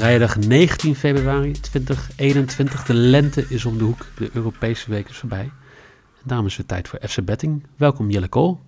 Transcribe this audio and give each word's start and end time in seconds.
Vrijdag 0.00 0.36
19 0.36 0.94
februari 0.96 1.52
2021. 1.52 2.84
De 2.84 2.94
lente 2.94 3.46
is 3.48 3.64
om 3.64 3.78
de 3.78 3.84
hoek. 3.84 4.06
De 4.16 4.30
Europese 4.32 4.90
week 4.90 5.08
is 5.08 5.16
voorbij. 5.16 5.42
En 5.42 6.24
daarom 6.24 6.46
is 6.46 6.56
het 6.56 6.68
tijd 6.68 6.88
voor 6.88 6.98
FC 7.08 7.24
Betting. 7.24 7.66
Welkom 7.76 8.10
Jelle 8.10 8.28
Kool. 8.28 8.60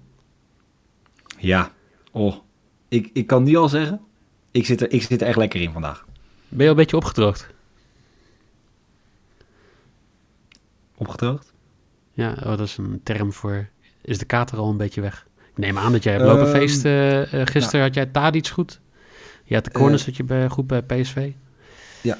Ja, 1.38 1.72
oh, 2.10 2.34
ik, 2.88 3.10
ik 3.12 3.26
kan 3.26 3.42
nu 3.42 3.56
al 3.56 3.68
zeggen, 3.68 4.00
ik 4.50 4.66
zit, 4.66 4.80
er, 4.80 4.92
ik 4.92 5.02
zit 5.02 5.20
er 5.20 5.26
echt 5.26 5.36
lekker 5.36 5.60
in 5.60 5.72
vandaag. 5.72 6.04
Ben 6.48 6.58
je 6.58 6.64
al 6.64 6.70
een 6.70 6.76
beetje 6.76 6.96
opgedroogd? 6.96 7.46
Opgedroogd? 10.94 11.52
Ja, 12.12 12.30
oh, 12.30 12.44
dat 12.44 12.60
is 12.60 12.76
een 12.76 13.00
term 13.02 13.32
voor... 13.32 13.68
Is 14.02 14.18
de 14.18 14.24
kater 14.24 14.58
al 14.58 14.70
een 14.70 14.76
beetje 14.76 15.00
weg? 15.00 15.26
Ik 15.50 15.58
neem 15.58 15.78
aan 15.78 15.92
dat 15.92 16.02
jij 16.02 16.12
hebt 16.12 16.24
lopen 16.24 16.46
Ehm, 16.46 16.56
feesten. 16.56 16.90
eh, 16.92 17.40
eh, 17.40 17.46
gisteren 17.46 17.70
nou. 17.72 17.82
had 17.82 17.94
jij 17.94 18.06
Tadic 18.06 18.48
goed. 18.48 18.80
Je 19.52 19.58
had 19.58 19.66
de 19.66 19.78
corners 19.78 20.00
Eh, 20.00 20.06
had 20.06 20.16
je 20.16 20.24
bij, 20.24 20.48
goed 20.48 20.66
bij 20.66 20.82
PSV. 20.82 21.30
Ja. 22.02 22.18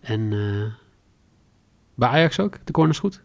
En 0.00 0.32
eh, 0.32 0.72
bij 1.94 2.08
Ajax 2.08 2.40
ook? 2.40 2.58
De 2.64 2.72
corners 2.72 2.98
goed? 2.98 3.20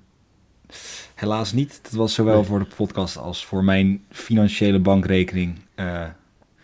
Helaas 1.16 1.54
niet. 1.54 1.80
Dat 1.84 1.92
was 1.92 2.14
zowel 2.14 2.36
Nee. 2.36 2.44
voor 2.44 2.60
de 2.60 2.76
podcast 2.76 3.18
als 3.18 3.46
voor 3.46 3.64
mijn 3.64 4.04
financiële 4.10 4.80
bankrekening 4.80 5.60
eh, 5.76 6.08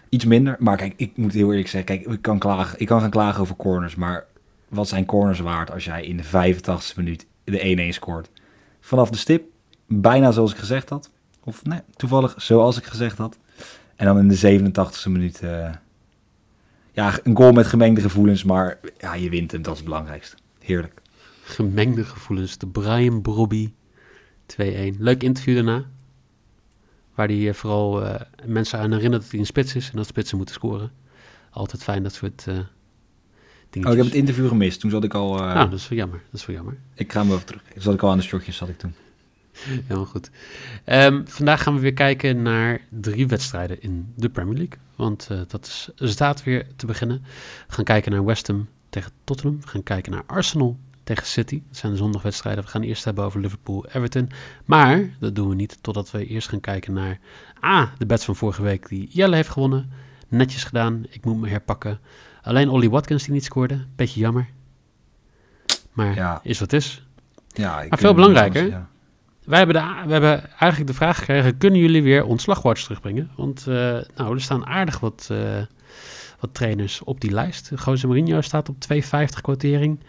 iets 0.09 0.25
minder. 0.25 0.55
Maar 0.59 0.77
kijk, 0.77 0.93
ik 0.95 1.17
moet 1.17 1.33
heel 1.33 1.49
eerlijk 1.49 1.67
zeggen, 1.67 1.97
kijk, 1.97 2.13
ik 2.13 2.21
kan, 2.21 2.39
klagen, 2.39 2.79
ik 2.79 2.87
kan 2.87 3.01
gaan 3.01 3.09
klagen 3.09 3.41
over 3.41 3.55
corners, 3.55 3.95
maar 3.95 4.25
wat 4.67 4.87
zijn 4.87 5.05
corners 5.05 5.39
waard 5.39 5.71
als 5.71 5.85
jij 5.85 6.03
in 6.05 6.17
de 6.17 6.23
85e 6.23 6.95
minuut 6.95 7.25
de 7.43 7.91
1-1 7.91 7.93
scoort? 7.93 8.29
Vanaf 8.79 9.09
de 9.09 9.17
stip, 9.17 9.43
bijna 9.87 10.31
zoals 10.31 10.51
ik 10.51 10.57
gezegd 10.57 10.89
had. 10.89 11.09
Of 11.43 11.63
nee, 11.63 11.79
toevallig 11.95 12.33
zoals 12.37 12.77
ik 12.77 12.83
gezegd 12.85 13.17
had. 13.17 13.37
En 13.95 14.05
dan 14.05 14.17
in 14.17 14.27
de 14.27 14.37
87e 14.37 15.09
minuut, 15.11 15.41
ja, 16.97 17.19
een 17.23 17.35
goal 17.35 17.51
met 17.51 17.67
gemengde 17.67 18.01
gevoelens, 18.01 18.43
maar 18.43 18.79
ja, 18.97 19.13
je 19.13 19.29
wint 19.29 19.51
hem, 19.51 19.61
dat 19.61 19.71
is 19.73 19.79
het 19.79 19.87
belangrijkste. 19.89 20.35
Heerlijk. 20.59 21.01
Gemengde 21.43 22.03
gevoelens. 22.03 22.57
De 22.57 22.67
Brian 22.67 23.21
Brobby 23.21 23.73
2-1. 24.45 24.97
Leuk 24.97 25.23
interview 25.23 25.55
daarna. 25.55 25.85
Waar 27.15 27.27
hij 27.27 27.47
eh, 27.47 27.53
vooral 27.53 28.05
eh, 28.05 28.21
mensen 28.45 28.79
aan 28.79 28.91
herinnert 28.91 29.21
dat 29.21 29.31
hij 29.31 29.39
een 29.39 29.45
spits 29.45 29.75
is. 29.75 29.89
En 29.89 29.97
dat 29.97 30.05
spitsen 30.05 30.37
moeten 30.37 30.55
scoren. 30.55 30.91
Altijd 31.51 31.83
fijn 31.83 32.03
dat 32.03 32.13
soort 32.13 32.47
eh 32.47 32.55
Oh, 32.57 33.73
dingetjes. 33.73 33.93
ik 33.93 33.97
heb 33.97 34.05
het 34.05 34.21
interview 34.21 34.47
gemist. 34.47 34.79
Toen 34.79 34.89
zat 34.91 35.03
ik 35.03 35.13
al. 35.13 35.41
Ah, 35.41 35.69
dat 35.69 35.79
is 35.79 35.87
wel 35.87 35.97
jammer. 35.97 36.21
Dat 36.31 36.39
is 36.39 36.45
wel 36.45 36.55
jammer. 36.55 36.77
Ik 36.93 37.11
ga 37.11 37.21
hem 37.21 37.31
even 37.31 37.45
terug. 37.45 37.63
Zat 37.75 37.93
ik 37.93 38.03
al 38.03 38.11
aan 38.11 38.17
de 38.17 38.23
shortjes, 38.23 38.55
zat 38.55 38.69
ik 38.69 38.77
toen. 38.77 38.93
Helemaal 39.65 40.05
goed. 40.05 40.29
Ehm, 40.83 41.21
vandaag 41.25 41.63
gaan 41.63 41.73
we 41.73 41.79
weer 41.79 41.93
kijken 41.93 42.41
naar 42.41 42.81
drie 42.89 43.27
wedstrijden 43.27 43.81
in 43.81 44.13
de 44.15 44.29
Premier 44.29 44.55
League. 44.57 44.77
Want 44.95 45.27
eh, 45.31 45.39
dat 45.47 45.65
is 45.65 45.89
staat 46.13 46.43
weer 46.43 46.67
te 46.75 46.85
beginnen. 46.85 47.21
We 47.67 47.73
gaan 47.73 47.83
kijken 47.85 48.11
naar 48.11 48.25
West 48.25 48.47
Ham 48.47 48.67
tegen 48.89 49.11
Tottenham. 49.23 49.61
We 49.61 49.67
gaan 49.67 49.83
kijken 49.83 50.11
naar 50.11 50.23
Arsenal 50.25 50.77
tegen 51.03 51.25
City. 51.25 51.61
Dat 51.67 51.77
zijn 51.77 51.91
de 51.91 51.97
zondagwedstrijden. 51.97 52.63
We 52.63 52.69
gaan 52.69 52.81
eerst 52.81 53.03
hebben 53.03 53.23
over 53.23 53.39
Liverpool-Everton. 53.41 54.29
Maar 54.65 55.09
dat 55.19 55.35
doen 55.35 55.49
we 55.49 55.55
niet 55.55 55.77
totdat 55.81 56.11
we 56.11 56.25
eerst 56.25 56.49
gaan 56.49 56.59
kijken 56.59 56.93
naar... 56.93 57.19
Ah, 57.59 57.87
de 57.97 58.05
bets 58.05 58.25
van 58.25 58.35
vorige 58.35 58.61
week 58.61 58.87
die 58.89 59.07
Jelle 59.11 59.35
heeft 59.35 59.49
gewonnen. 59.49 59.91
Netjes 60.27 60.63
gedaan. 60.63 61.05
Ik 61.09 61.25
moet 61.25 61.37
me 61.39 61.49
herpakken. 61.49 61.99
Alleen 62.41 62.69
Ollie 62.69 62.89
Watkins 62.89 63.23
die 63.23 63.33
niet 63.33 63.43
scoorde. 63.43 63.85
Beetje 63.95 64.19
jammer. 64.19 64.47
Maar 65.91 66.15
Ja. 66.15 66.39
is 66.43 66.59
wat 66.59 66.73
is. 66.73 67.05
Ja, 67.47 67.81
ik, 67.81 67.89
Maar 67.89 67.99
veel 67.99 68.13
belangrijker, 68.13 68.67
ja. 68.67 68.89
Wij 69.47 69.57
hebben, 69.57 70.05
we 70.05 70.11
hebben 70.11 70.49
eigenlijk 70.49 70.87
de 70.87 70.97
vraag 70.97 71.17
gekregen: 71.17 71.57
kunnen 71.57 71.79
jullie 71.79 72.03
weer 72.03 72.25
ontslagwarts 72.25 72.83
terugbrengen? 72.83 73.31
Want 73.35 73.67
eh, 73.67 73.99
nou, 74.15 74.33
er 74.33 74.41
staan 74.41 74.65
aardig 74.65 74.99
wat, 74.99 75.27
eh, 75.31 75.61
wat 76.39 76.53
trainers 76.53 77.03
op 77.03 77.21
die 77.21 77.31
lijst. 77.31 77.71
Jose 77.85 78.07
Mourinho 78.07 78.41
staat 78.41 78.69
op 78.69 78.75
2,50 78.79 79.41
quotering. 79.41 79.99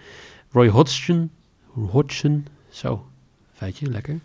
Roy 0.50 0.69
Hodgson, 0.69 1.31
Hodgson, 1.66 2.47
zo, 2.69 3.06
feitje, 3.53 3.91
lekker. 3.91 4.19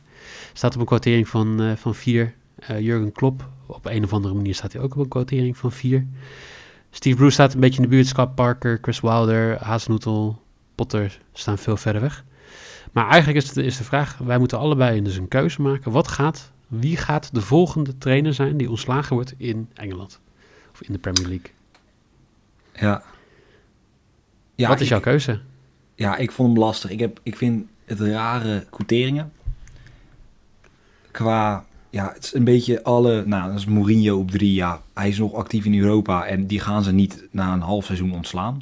Staat 0.54 0.74
op 0.74 0.80
een 0.80 0.86
quotering 0.86 1.28
van, 1.28 1.62
eh, 1.62 1.76
van 1.76 1.96
4. 1.96 2.34
Eh, 2.56 2.80
Jurgen 2.80 3.12
Klopp, 3.12 3.50
op 3.66 3.86
een 3.86 4.04
of 4.04 4.14
andere 4.14 4.34
manier 4.34 4.56
staat 4.56 4.74
hij 4.74 4.82
ook 4.82 4.94
op 4.96 5.00
een 5.00 5.08
quotering 5.08 5.58
van 5.58 5.72
4. 5.72 6.08
Steve 6.90 7.16
Bruce 7.16 7.34
staat 7.34 7.54
een 7.54 7.60
beetje 7.60 7.82
in 7.82 7.90
de 7.90 7.96
buurt. 7.96 8.08
Scott 8.08 8.36
Parker, 8.36 8.78
Chris 8.82 9.00
Wilder, 9.00 9.64
Hazenhoetel, 9.64 10.42
Potter 10.76 11.20
staan 11.34 11.58
veel 11.58 11.78
verder 11.78 12.02
weg. 12.02 12.24
Maar 12.94 13.08
eigenlijk 13.08 13.46
is 13.46 13.54
de, 13.54 13.64
is 13.64 13.78
de 13.78 13.84
vraag, 13.84 14.18
wij 14.18 14.38
moeten 14.38 14.58
allebei 14.58 15.02
dus 15.02 15.18
een 15.18 15.28
keuze 15.28 15.62
maken. 15.62 15.92
Wat 15.92 16.08
gaat, 16.08 16.52
wie 16.68 16.98
gaat 16.98 17.30
de 17.34 17.42
volgende 17.42 17.98
trainer 17.98 18.34
zijn 18.34 18.58
die 18.58 18.70
ontslagen 18.70 19.16
wordt 19.16 19.34
in 19.38 19.70
Engeland? 19.74 20.20
Of 20.72 20.82
in 20.82 20.94
de 20.94 21.00
Premier 21.00 21.28
League? 21.28 21.52
Ja. 22.74 23.04
Ja, 24.56 24.68
Wat 24.68 24.78
is 24.78 24.84
ik, 24.84 24.90
jouw 24.90 25.00
keuze? 25.00 25.40
Ja, 25.96 26.18
ik 26.18 26.32
vond 26.32 26.50
hem 26.50 26.60
lastig. 26.60 26.90
Ik, 26.90 27.00
heb, 27.00 27.20
ik 27.24 27.38
vind 27.38 27.66
het 27.86 28.00
rare 28.00 28.66
quoteringen. 28.70 29.32
Qua, 31.12 31.66
ja, 31.90 32.12
het 32.14 32.24
is 32.24 32.34
een 32.34 32.44
beetje 32.44 32.84
alle, 32.84 33.26
nou, 33.26 33.50
dat 33.50 33.60
is 33.60 33.66
Mourinho 33.66 34.18
op 34.18 34.32
drie, 34.32 34.54
ja. 34.54 34.82
Hij 34.94 35.10
is 35.10 35.18
nog 35.18 35.34
actief 35.34 35.66
in 35.66 35.80
Europa 35.80 36.26
en 36.26 36.48
die 36.48 36.60
gaan 36.60 36.84
ze 36.84 36.92
niet 36.92 37.28
na 37.32 37.54
een 37.54 37.62
half 37.62 37.86
seizoen 37.86 38.14
ontslaan. 38.14 38.62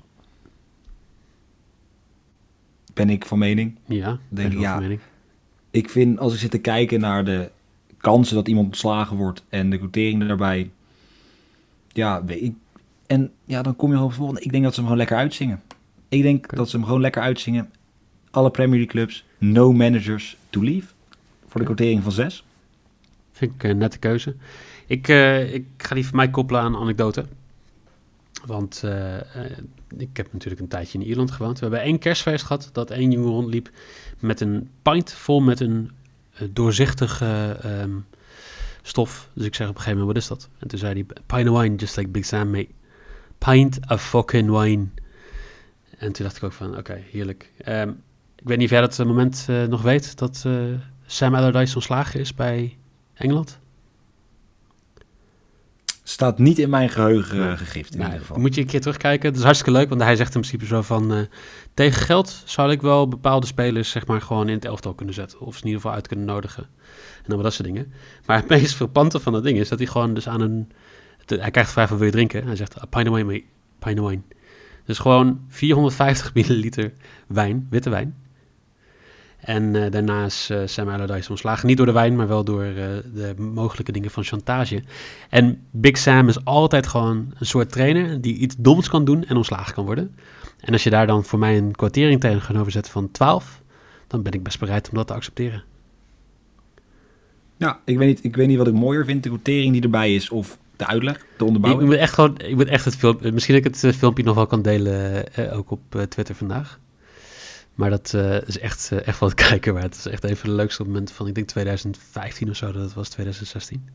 Ben 2.94 3.10
ik 3.10 3.26
van 3.26 3.38
mening. 3.38 3.78
Ja, 3.86 4.20
ben 4.30 4.52
ik 4.52 4.60
ja. 4.60 4.72
van 4.72 4.82
mening. 4.82 5.00
Ik 5.72 5.90
vind, 5.90 6.20
als 6.20 6.34
ik 6.34 6.40
zit 6.40 6.52
te 6.52 6.58
kijken 6.58 7.00
naar 7.00 7.26
de 7.26 7.52
kansen 7.98 8.36
dat 8.36 8.48
iemand 8.48 8.68
ontslagen 8.68 9.18
wordt 9.18 9.44
en 9.50 9.70
de 9.70 9.78
quoteringen 9.78 10.28
daarbij. 10.28 10.72
Ja, 11.88 12.26
weet 12.26 12.42
ik. 12.42 12.54
En 13.08 13.32
ja, 13.46 13.62
dan 13.62 13.76
kom 13.76 13.92
je 13.92 14.00
op 14.00 14.14
volgende. 14.14 14.42
Ik 14.42 14.52
denk 14.52 14.64
dat 14.64 14.74
ze 14.74 14.80
hem 14.80 14.90
gewoon 14.90 15.02
lekker 15.02 15.18
uitzingen. 15.18 15.62
Ik 16.10 16.22
denk 16.22 16.56
dat 16.56 16.70
ze 16.70 16.76
hem 16.76 16.86
gewoon 16.86 17.02
lekker 17.02 17.22
uitzingen. 17.22 17.72
Alle 18.32 18.52
Premier 18.52 18.80
League 18.80 18.94
clubs, 18.94 19.26
no 19.38 19.74
managers 19.74 20.38
to 20.50 20.64
leave. 20.64 20.88
Voor 21.48 21.60
de 21.60 21.66
quotering 21.66 22.04
van 22.04 22.12
6. 22.12 22.46
Vind 23.32 23.52
ik 23.56 23.64
een 23.64 23.78
nette 23.78 24.00
keuze. 24.00 24.36
Ik, 24.88 25.08
eh, 25.08 25.54
ik 25.54 25.66
ga 25.78 25.96
die 25.96 26.06
van 26.06 26.16
mij 26.16 26.30
koppelen 26.30 26.62
aan 26.62 26.74
een 26.74 26.82
anekdote. 26.82 27.26
Want 28.46 28.82
eh, 28.84 29.18
eh, 29.20 29.58
ik 29.98 30.18
heb 30.18 30.34
natuurlijk 30.34 30.62
een 30.62 30.68
tijdje 30.68 31.00
in 31.00 31.06
Ierland 31.06 31.32
gewoond. 31.32 31.60
We 31.60 31.66
hebben 31.66 31.84
één 31.84 32.00
kerstfeest 32.00 32.46
gehad 32.46 32.70
dat 32.74 32.92
één 32.92 33.12
jongen 33.12 33.30
rondliep 33.30 33.70
met 34.20 34.42
een 34.42 34.70
pint 34.82 35.14
vol 35.14 35.40
met 35.40 35.60
een 35.60 35.92
eh, 36.34 36.48
doorzichtige 36.52 37.58
ehm, 37.62 37.98
stof. 38.82 39.30
Dus 39.34 39.46
ik 39.46 39.56
zeg 39.56 39.68
op 39.68 39.76
een 39.76 39.82
gegeven 39.82 40.00
moment, 40.00 40.18
wat 40.18 40.24
is 40.24 40.30
dat? 40.30 40.50
En 40.60 40.68
toen 40.68 40.80
zei 40.80 40.94
hij, 40.94 41.04
pint 41.26 41.50
of 41.50 41.62
wine, 41.62 41.76
just 41.76 41.96
like 41.96 42.10
Big 42.10 42.26
Sam, 42.26 42.50
mate. 42.50 42.70
Pint 43.38 43.80
of 43.88 44.04
fucking 44.10 44.50
wine. 44.60 44.88
En 45.98 46.12
toen 46.12 46.26
dacht 46.26 46.38
ik 46.38 46.44
ook 46.44 46.54
van, 46.54 46.78
oké, 46.78 47.02
heerlijk. 47.12 47.52
Ehm, 47.58 47.90
ik 48.36 48.48
weet 48.48 48.58
niet 48.58 48.66
of 48.66 48.72
jij 48.72 48.82
dat 48.82 48.98
moment 48.98 49.48
nog 49.48 49.82
weet, 49.82 50.18
dat 50.18 50.46
Sam 51.06 51.36
Allardyce 51.36 51.76
ontslagen 51.76 52.20
is 52.20 52.34
bij 52.34 52.78
Engeland. 53.14 53.60
Staat 56.12 56.40
niet 56.40 56.60
in 56.60 56.70
mijn 56.70 56.90
geheugen 56.90 57.52
eh, 57.52 57.58
gegrift 57.58 57.92
in 57.94 58.00
Nou, 58.00 58.12
ieder 58.12 58.26
geval. 58.26 58.42
moet 58.42 58.56
je 58.56 58.62
een 58.62 58.68
keer 58.68 58.82
terugkijken. 58.82 59.30
Het 59.30 59.38
is 59.38 59.44
hartstikke 59.44 59.80
leuk, 59.80 59.90
want 59.90 60.02
hij 60.02 60.16
zegt 60.16 60.36
in 60.36 60.42
principe 60.42 60.66
zo 60.66 60.82
van... 60.82 61.14
eh, 61.14 61.20
tegen 61.74 62.02
geld 62.02 62.42
zou 62.46 62.72
ik 62.72 62.82
wel 62.82 63.08
bepaalde 63.08 63.46
spelers 63.46 63.90
zeg 63.90 64.06
maar 64.08 64.22
gewoon 64.22 64.48
in 64.48 64.54
het 64.56 64.66
elftal 64.66 64.94
kunnen 64.94 65.16
zetten. 65.16 65.40
Of 65.40 65.54
ze 65.54 65.60
in 65.62 65.66
ieder 65.66 65.82
geval 65.82 65.96
uit 65.96 66.08
kunnen 66.08 66.26
nodigen. 66.26 66.64
En 67.18 67.24
dan 67.28 67.42
dat 67.42 67.54
soort 67.54 67.68
dingen. 67.68 67.94
Maar 68.26 68.38
het 68.38 68.50
meest 68.50 68.76
frappante 68.76 69.20
van 69.20 69.34
dat 69.34 69.44
ding 69.44 69.58
is 69.58 69.70
dat 69.70 69.80
hij 69.80 69.88
gewoon 69.88 70.14
dus 70.14 70.28
aan 70.28 70.42
een... 70.42 70.72
hij 71.26 71.52
krijgt 71.52 71.70
de 71.70 71.74
vraag 71.76 71.88
van 71.88 71.98
wil 71.98 72.06
je 72.06 72.12
drinken? 72.12 72.46
Hij 72.46 72.56
zegt, 72.56 72.82
a 72.82 72.86
pint 72.86 73.08
of 73.08 73.16
wine, 73.16 73.32
mate. 73.32 73.44
Pint 73.80 74.00
of 74.00 74.10
wine. 74.10 74.22
Dus 74.86 75.00
gewoon 75.00 75.40
450 75.48 76.34
milliliter 76.34 76.94
wijn, 77.28 77.68
witte 77.70 77.90
wijn. 77.90 78.16
En 79.42 79.76
eh, 79.76 79.92
daarna 79.92 80.26
is 80.26 80.50
eh, 80.50 80.60
Sam 80.66 80.90
Allardyce 80.90 81.30
ontslagen. 81.30 81.68
Niet 81.68 81.78
door 81.78 81.86
de 81.86 81.92
wijn, 81.92 82.16
maar 82.16 82.28
wel 82.28 82.44
door 82.44 82.64
eh, 82.64 82.74
de 83.14 83.34
mogelijke 83.38 83.92
dingen 83.92 84.12
van 84.12 84.24
chantage. 84.24 84.84
En 85.30 85.62
Big 85.72 85.98
Sam 85.98 86.28
is 86.28 86.46
altijd 86.46 86.88
gewoon 86.88 87.34
een 87.40 87.46
soort 87.46 87.72
trainer 87.72 88.22
die 88.22 88.36
iets 88.36 88.56
doms 88.58 88.90
kan 88.90 89.06
doen 89.06 89.26
en 89.26 89.36
ontslagen 89.36 89.74
kan 89.74 89.86
worden. 89.86 90.16
En 90.60 90.74
als 90.74 90.84
je 90.84 90.90
daar 90.90 91.08
dan 91.08 91.24
voor 91.24 91.40
mij 91.40 91.58
een 91.58 91.76
kwartering 91.76 92.20
tegenover 92.20 92.72
zet 92.72 92.90
van 92.90 93.12
12, 93.12 93.62
dan 94.08 94.22
ben 94.22 94.32
ik 94.32 94.44
best 94.44 94.60
bereid 94.60 94.90
om 94.90 94.96
dat 94.96 95.08
te 95.08 95.14
accepteren. 95.14 95.64
Ja, 97.58 97.80
ik 97.86 97.98
weet, 97.98 98.08
niet, 98.08 98.24
ik 98.24 98.36
weet 98.36 98.48
niet 98.48 98.58
wat 98.58 98.68
ik 98.68 98.74
mooier 98.74 99.06
vind. 99.06 99.24
De 99.24 99.30
quotering 99.30 99.74
die 99.74 99.82
erbij 99.82 100.16
is 100.16 100.30
of 100.30 100.58
de 100.76 100.88
uitleg, 100.88 101.18
de 101.18 101.24
Ik 101.34 101.42
onderbouwing. 101.42 101.90
moet 101.90 101.98
echt 101.98 102.14
gewoon, 102.14 102.38
ik 102.38 102.56
moet 102.56 102.68
echt 102.68 102.86
het 102.86 102.96
filmpje, 102.96 103.32
misschien 103.32 103.56
dat 103.56 103.66
ik 103.66 103.82
het 103.82 103.96
filmpje 103.96 104.24
nog 104.24 104.36
wel 104.36 104.48
kan 104.48 104.62
delen, 104.62 105.34
eh, 105.34 105.58
ook 105.58 105.72
op 105.72 105.82
Twitter 106.10 106.36
vandaag. 106.36 106.80
Maar 107.76 107.90
dat 107.90 108.14
eh, 108.14 108.42
is 108.42 108.60
echt, 108.60 108.90
eh, 108.92 109.08
echt 109.08 109.20
wel 109.20 109.30
het 109.30 109.44
kijken 109.48 109.74
waard. 109.74 109.86
Het 109.86 109.96
is 109.96 110.08
echt 110.08 110.24
even 110.24 110.50
de 110.50 110.56
leukste 110.56 110.84
momenten 110.84 111.16
van, 111.16 111.28
ik 111.28 111.36
denk 111.36 111.48
2015 111.48 112.50
of 112.50 112.56
zo, 112.56 112.72
dat 112.72 112.82
het 112.82 112.94
was 112.94 113.10
2016. 113.10 113.90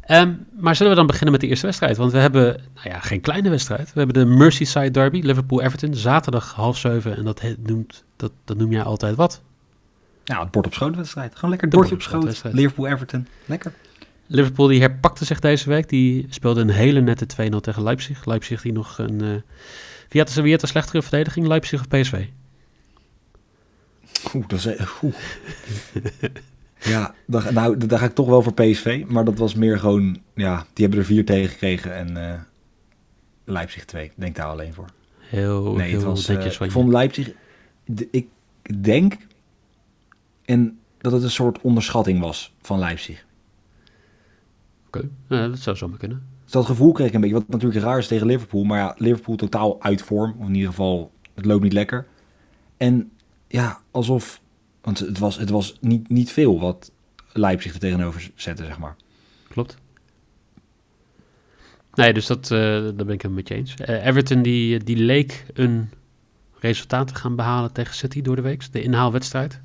Ehm, 0.00 0.34
maar 0.60 0.76
zullen 0.76 0.92
we 0.92 0.98
dan 0.98 1.06
beginnen 1.06 1.32
met 1.32 1.40
de 1.40 1.46
eerste 1.46 1.66
wedstrijd? 1.66 1.96
Want 1.96 2.12
we 2.12 2.18
hebben, 2.18 2.60
nou 2.74 2.88
ja, 2.88 3.00
geen 3.00 3.20
kleine 3.20 3.50
wedstrijd. 3.50 3.92
We 3.92 3.98
hebben 3.98 4.26
de 4.26 4.34
Merseyside 4.34 4.90
Derby, 4.90 5.20
Liverpool-Everton, 5.20 5.94
zaterdag 5.94 6.52
half 6.52 6.78
zeven. 6.78 7.16
En 7.16 7.24
dat, 7.24 7.42
noemt, 7.58 8.04
dat, 8.16 8.32
dat 8.44 8.56
noem 8.56 8.72
jij 8.72 8.82
altijd 8.82 9.16
wat? 9.16 9.42
Ja, 10.24 10.40
het 10.40 10.50
bord 10.50 10.66
op 10.66 10.74
schoot 10.74 10.96
wedstrijd. 10.96 11.34
Gewoon 11.34 11.50
lekker 11.50 11.68
bordje 11.68 11.94
op 11.94 12.02
schoot. 12.02 12.42
Liverpool-Everton. 12.52 13.26
Lekker. 13.44 13.72
Liverpool 14.26 14.66
die 14.66 14.80
herpakte 14.80 15.24
zich 15.24 15.40
deze 15.40 15.68
week. 15.68 15.88
Die 15.88 16.26
speelde 16.30 16.60
een 16.60 16.70
hele 16.70 17.00
nette 17.00 17.26
2-0 17.52 17.56
tegen 17.60 17.82
Leipzig. 17.82 18.24
Leipzig 18.24 18.62
die 18.62 18.72
nog 18.72 18.98
een, 18.98 19.20
eh, 19.20 19.28
Wie 20.08 20.20
had, 20.20 20.34
wie 20.34 20.52
had 20.52 20.68
slechtere 20.68 21.02
verdediging, 21.02 21.46
Leipzig 21.46 21.80
of 21.80 21.88
PSV? 21.88 22.26
Oeh, 24.34 24.48
dat 24.48 24.64
is... 24.64 24.66
Oeh. 25.02 25.14
ja, 26.80 27.14
dan, 27.26 27.54
nou, 27.54 27.76
daar 27.76 27.98
ga 27.98 28.04
ik 28.04 28.14
toch 28.14 28.26
wel 28.26 28.42
voor 28.42 28.54
PSV. 28.54 29.04
Maar 29.06 29.24
dat 29.24 29.38
was 29.38 29.54
meer 29.54 29.78
gewoon... 29.78 30.18
Ja, 30.34 30.66
die 30.72 30.84
hebben 30.84 30.98
er 30.98 31.06
vier 31.06 31.24
tegen 31.24 31.48
gekregen 31.48 31.94
en 31.94 32.16
uh, 32.16 32.40
Leipzig 33.44 33.84
twee. 33.84 34.12
Denk 34.14 34.36
daar 34.36 34.46
alleen 34.46 34.74
voor. 34.74 34.88
Heel, 35.18 35.72
nee, 35.72 35.88
heel 35.88 35.96
het 35.96 36.06
was, 36.06 36.30
uh, 36.30 36.50
van 36.50 36.66
Ik 36.66 36.72
vond 36.72 36.88
Leipzig... 36.88 37.32
ik 38.10 38.26
denk... 38.82 39.16
En 40.44 40.78
dat 40.98 41.12
het 41.12 41.22
een 41.22 41.30
soort 41.30 41.60
onderschatting 41.60 42.20
was 42.20 42.54
van 42.60 42.78
Leipzig. 42.78 43.24
Oké, 44.86 45.08
Ja, 45.28 45.48
dat 45.48 45.58
zou 45.58 45.76
zomaar 45.76 45.98
kunnen. 45.98 46.26
Dus 46.42 46.52
dat 46.52 46.64
gevoel 46.64 46.92
kreeg 46.92 47.06
ik 47.08 47.14
een 47.14 47.20
beetje, 47.20 47.34
wat 47.34 47.48
natuurlijk 47.48 47.84
raar 47.84 47.98
is 47.98 48.06
tegen 48.06 48.26
Liverpool. 48.26 48.64
Maar 48.64 48.78
ja, 48.78 48.94
Liverpool 48.98 49.36
totaal 49.36 49.82
uit 49.82 50.02
vorm. 50.02 50.34
Of 50.38 50.46
in 50.46 50.54
ieder 50.54 50.68
geval, 50.68 51.10
het 51.34 51.44
loopt 51.44 51.62
niet 51.62 51.72
lekker. 51.72 52.06
En 52.76 53.10
ja, 53.46 53.80
alsof... 53.90 54.40
Want 54.80 54.98
het 54.98 55.18
was, 55.18 55.36
het 55.36 55.50
was 55.50 55.76
niet, 55.80 56.08
niet 56.08 56.32
veel 56.32 56.60
wat 56.60 56.90
Leipzig 57.32 57.72
er 57.72 57.78
tegenover 57.78 58.30
zette, 58.34 58.64
zeg 58.64 58.78
maar. 58.78 58.96
Klopt. 59.48 59.76
Nee, 61.94 62.12
dus 62.12 62.26
dat, 62.26 62.48
daar 62.48 62.94
ben 62.94 63.08
ik 63.08 63.22
het 63.22 63.32
met 63.32 63.48
je 63.48 63.54
eens. 63.54 63.74
Eh, 63.74 64.06
Everton 64.06 64.42
die, 64.42 64.84
die 64.84 64.96
leek 64.96 65.46
een 65.54 65.90
resultaat 66.58 67.08
te 67.08 67.14
gaan 67.14 67.36
behalen 67.36 67.72
tegen 67.72 67.94
City 67.94 68.22
door 68.22 68.36
de 68.36 68.42
week. 68.42 68.72
De 68.72 68.82
inhaalwedstrijd. 68.82 69.60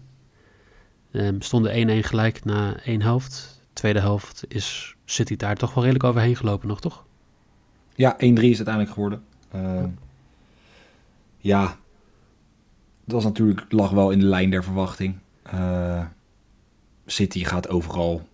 Ehm 1.11 1.39
stonden 1.39 2.03
1-1 2.03 2.05
gelijk 2.05 2.45
na 2.45 2.79
één 2.79 3.01
helft. 3.01 3.61
Tweede 3.73 3.99
helft 3.99 4.43
is 4.47 4.95
City 5.05 5.35
daar 5.35 5.55
toch 5.55 5.73
wel 5.73 5.83
redelijk 5.83 6.09
overheen 6.09 6.35
gelopen 6.35 6.67
nog, 6.67 6.81
toch? 6.81 7.05
Ja, 7.95 8.13
1-3 8.15 8.17
is 8.17 8.29
het 8.29 8.67
uiteindelijk 8.67 8.89
geworden. 8.89 9.23
Uh, 9.55 9.83
ja, 11.37 11.77
dat 13.09 13.23
was 13.23 13.31
natuurlijk, 13.31 13.65
lag 13.69 13.91
wel 13.91 14.11
in 14.11 14.19
de 14.19 14.25
lijn 14.25 14.49
der 14.49 14.63
verwachting. 14.63 15.15
Uh, 15.53 16.05
City 17.05 17.43
gaat 17.43 17.69
overal 17.69 18.27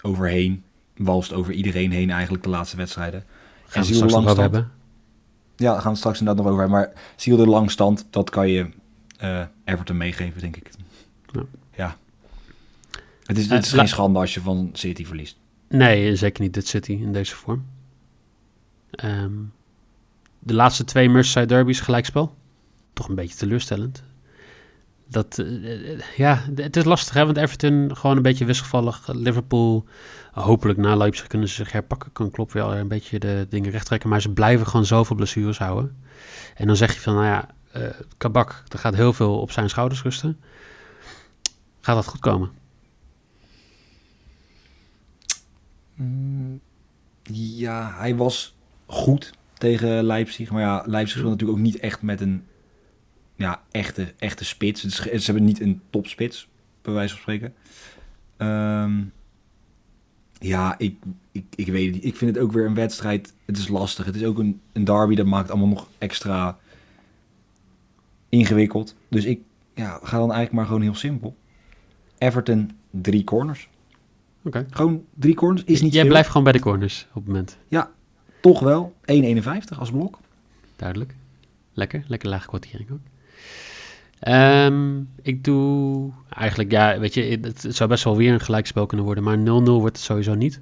overheen. 0.00 0.64
Walst 0.96 1.32
over 1.32 1.52
iedereen 1.52 1.90
heen 1.90 2.10
eigenlijk 2.10 2.42
de 2.42 2.48
laatste 2.48 2.76
wedstrijden. 2.76 3.24
Gaan 3.66 3.82
we 3.82 3.94
straks 3.94 4.12
nog 4.12 4.26
over 4.26 4.42
hebben. 4.42 4.70
Ja, 5.56 5.72
daar 5.72 5.80
gaan 5.80 5.92
we 5.92 5.98
straks 5.98 6.18
inderdaad 6.18 6.44
nog 6.44 6.52
over 6.52 6.68
hebben. 6.68 6.80
Maar 6.80 7.02
Ziel 7.16 7.36
de 7.36 7.46
langstand, 7.46 8.06
dat 8.10 8.30
kan 8.30 8.48
je 8.48 8.68
uh, 9.22 9.44
Everton 9.64 9.96
meegeven, 9.96 10.40
denk 10.40 10.56
ik. 10.56 10.70
Ja. 11.32 11.42
ja. 11.74 11.96
Het 13.24 13.38
is, 13.38 13.48
het 13.48 13.64
is 13.64 13.72
geen 13.72 13.88
schande 13.88 14.18
als 14.18 14.34
je 14.34 14.40
van 14.40 14.70
City 14.72 15.04
verliest. 15.04 15.36
Nee, 15.68 16.16
zeker 16.16 16.42
niet 16.42 16.54
dit 16.54 16.68
City 16.68 16.92
in 16.92 17.12
deze 17.12 17.34
vorm. 17.34 17.64
Um, 19.04 19.52
de 20.38 20.54
laatste 20.54 20.84
twee 20.84 21.10
Merseyside 21.10 21.54
derbies 21.54 21.80
gelijkspel. 21.80 22.34
Toch 22.94 23.08
een 23.08 23.14
beetje 23.14 23.36
teleurstellend. 23.36 24.02
Dat, 25.08 25.38
uh, 25.38 26.00
ja, 26.16 26.44
het 26.54 26.76
is 26.76 26.84
lastig 26.84 27.14
hè, 27.14 27.24
want 27.24 27.36
Everton 27.36 27.96
gewoon 27.96 28.16
een 28.16 28.22
beetje 28.22 28.44
wisselvallig. 28.44 29.08
Liverpool, 29.12 29.84
hopelijk 30.32 30.78
na 30.78 30.96
Leipzig 30.96 31.26
kunnen 31.26 31.48
ze 31.48 31.54
zich 31.54 31.72
herpakken. 31.72 32.12
Kan 32.12 32.30
klopt 32.30 32.52
wel 32.52 32.74
een 32.74 32.88
beetje 32.88 33.18
de 33.18 33.46
dingen 33.48 33.70
rechttrekken. 33.70 34.08
Maar 34.08 34.20
ze 34.20 34.30
blijven 34.30 34.66
gewoon 34.66 34.86
zoveel 34.86 35.16
blessures 35.16 35.58
houden. 35.58 35.96
En 36.54 36.66
dan 36.66 36.76
zeg 36.76 36.94
je 36.94 37.00
van, 37.00 37.14
nou 37.14 37.26
ja, 37.26 37.48
uh, 37.76 37.88
Kabak, 38.16 38.62
er 38.68 38.78
gaat 38.78 38.94
heel 38.94 39.12
veel 39.12 39.40
op 39.40 39.50
zijn 39.50 39.68
schouders 39.68 40.02
rusten. 40.02 40.40
Gaat 41.80 41.96
dat 41.96 42.06
goed 42.06 42.20
komen? 42.20 42.50
Mm, 45.94 46.60
ja, 47.32 47.94
hij 47.98 48.16
was 48.16 48.54
goed 48.86 49.32
tegen 49.58 50.04
Leipzig. 50.04 50.50
Maar 50.50 50.62
ja, 50.62 50.82
Leipzig 50.86 51.18
speelt 51.18 51.32
natuurlijk 51.32 51.58
ook 51.58 51.64
niet 51.64 51.78
echt 51.78 52.02
met 52.02 52.20
een 52.20 52.44
ja, 53.36 53.62
echte, 53.70 54.14
echte 54.18 54.44
spits. 54.44 54.80
Ze 54.80 55.10
hebben 55.24 55.44
niet 55.44 55.60
een 55.60 55.80
topspits, 55.90 56.48
bij 56.82 56.92
wijze 56.92 57.12
van 57.14 57.20
spreken. 57.22 57.54
Um, 58.38 59.12
ja, 60.38 60.78
ik, 60.78 60.96
ik, 61.32 61.44
ik 61.54 61.66
weet 61.66 61.84
het 61.84 61.94
niet. 61.94 62.04
Ik 62.04 62.16
vind 62.16 62.34
het 62.34 62.44
ook 62.44 62.52
weer 62.52 62.66
een 62.66 62.74
wedstrijd. 62.74 63.34
Het 63.44 63.56
is 63.56 63.68
lastig. 63.68 64.04
Het 64.04 64.14
is 64.14 64.24
ook 64.24 64.38
een, 64.38 64.60
een 64.72 64.84
derby. 64.84 65.14
Dat 65.14 65.26
maakt 65.26 65.50
allemaal 65.50 65.68
nog 65.68 65.88
extra 65.98 66.58
ingewikkeld. 68.28 68.96
Dus 69.08 69.24
ik 69.24 69.40
ja, 69.74 69.90
ga 70.02 70.18
dan 70.18 70.32
eigenlijk 70.32 70.52
maar 70.52 70.66
gewoon 70.66 70.82
heel 70.82 70.94
simpel. 70.94 71.36
Everton, 72.18 72.70
drie 72.90 73.24
corners. 73.24 73.68
Oké. 74.38 74.58
Okay. 74.58 74.66
Gewoon 74.70 75.04
drie 75.14 75.34
corners 75.34 75.64
is 75.64 75.82
niet 75.82 75.92
Jij 75.92 76.00
veel. 76.00 76.10
blijft 76.10 76.28
gewoon 76.28 76.44
bij 76.44 76.52
de 76.52 76.60
corners 76.60 77.06
op 77.08 77.14
het 77.14 77.26
moment. 77.26 77.58
Ja, 77.68 77.90
toch 78.40 78.60
wel. 78.60 78.94
1,51 79.12 79.78
als 79.78 79.90
blok. 79.90 80.18
Duidelijk. 80.76 81.14
Lekker. 81.72 82.04
Lekker 82.06 82.28
lage 82.28 82.46
kwartiering 82.48 82.90
ook. 82.90 83.00
Um, 84.28 85.08
ik 85.22 85.44
doe 85.44 86.10
eigenlijk, 86.30 86.70
ja, 86.70 86.98
weet 86.98 87.14
je, 87.14 87.22
het, 87.22 87.62
het 87.62 87.76
zou 87.76 87.88
best 87.88 88.04
wel 88.04 88.16
weer 88.16 88.32
een 88.32 88.40
gelijkspel 88.40 88.86
kunnen 88.86 89.06
worden, 89.06 89.24
maar 89.24 89.38
0-0 89.38 89.42
wordt 89.64 89.96
het 89.96 90.04
sowieso 90.04 90.34
niet. 90.34 90.60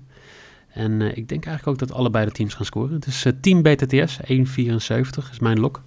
En 0.72 1.00
uh, 1.00 1.16
ik 1.16 1.28
denk 1.28 1.46
eigenlijk 1.46 1.66
ook 1.66 1.88
dat 1.88 1.96
allebei 1.96 2.24
de 2.24 2.32
teams 2.32 2.54
gaan 2.54 2.64
scoren. 2.64 2.94
Het 2.94 3.06
is 3.06 3.24
uh, 3.24 3.32
team 3.40 3.62
BTTS, 3.62 4.20
1,74 4.20 5.30
is 5.30 5.38
mijn 5.40 5.60
lok. 5.60 5.82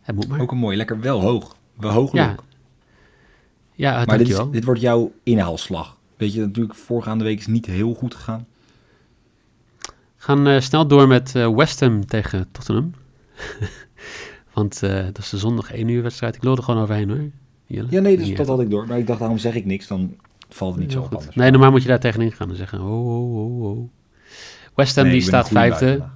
Het 0.00 0.14
moet 0.14 0.28
maar. 0.28 0.40
Ook 0.40 0.50
een 0.50 0.58
mooi, 0.58 0.76
lekker 0.76 1.00
wel 1.00 1.20
hoog. 1.20 1.56
Wel 1.74 1.90
hoog 1.90 2.12
ja. 2.12 2.28
lok. 2.28 2.44
Ja, 3.74 4.04
maar 4.04 4.18
dit, 4.18 4.28
is, 4.28 4.36
wel. 4.36 4.50
dit 4.50 4.64
wordt 4.64 4.80
jouw 4.80 5.12
inhaalslag. 5.22 5.96
Weet 6.16 6.32
je, 6.32 6.40
natuurlijk 6.40 6.74
voorgaande 6.74 7.24
week 7.24 7.38
is 7.38 7.46
niet 7.46 7.66
heel 7.66 7.94
goed 7.94 8.14
gegaan. 8.14 8.46
We 9.86 10.26
gaan 10.26 10.48
uh, 10.48 10.60
snel 10.60 10.86
door 10.86 11.08
met 11.08 11.32
West 11.32 11.80
Ham 11.80 12.06
tegen 12.06 12.48
Tottenham. 12.52 12.94
Want 14.52 14.82
uh, 14.84 15.04
dat 15.04 15.18
is 15.18 15.30
de 15.30 15.38
zondag 15.38 15.72
1 15.72 15.88
uur 15.88 16.02
wedstrijd. 16.02 16.36
Ik 16.36 16.42
loop 16.42 16.56
er 16.56 16.62
gewoon 16.62 16.82
overheen 16.82 17.08
hoor. 17.08 17.30
Jelle? 17.66 17.86
Ja, 17.90 18.00
nee, 18.00 18.16
dus 18.16 18.28
ja. 18.28 18.36
dat 18.36 18.46
had 18.46 18.60
ik 18.60 18.70
door. 18.70 18.86
Maar 18.86 18.98
ik 18.98 19.06
dacht, 19.06 19.18
daarom 19.18 19.38
zeg 19.38 19.54
ik 19.54 19.64
niks. 19.64 19.86
Dan 19.86 20.16
valt 20.48 20.74
het 20.74 20.82
niet 20.82 20.92
zo 20.92 20.98
op 20.98 21.04
goed. 21.06 21.16
anders. 21.16 21.36
Nee, 21.36 21.50
normaal 21.50 21.70
moet 21.70 21.82
je 21.82 21.88
daar 21.88 22.00
tegenin 22.00 22.32
gaan 22.32 22.50
en 22.50 22.56
zeggen... 22.56 22.80
Oh, 22.80 23.06
oh, 23.06 23.36
oh, 23.36 23.62
oh. 23.62 23.88
West 24.74 24.96
Ham 24.96 25.04
Nee, 25.04 25.12
die 25.12 25.22
staat 25.22 25.48
vijfde. 25.48 26.08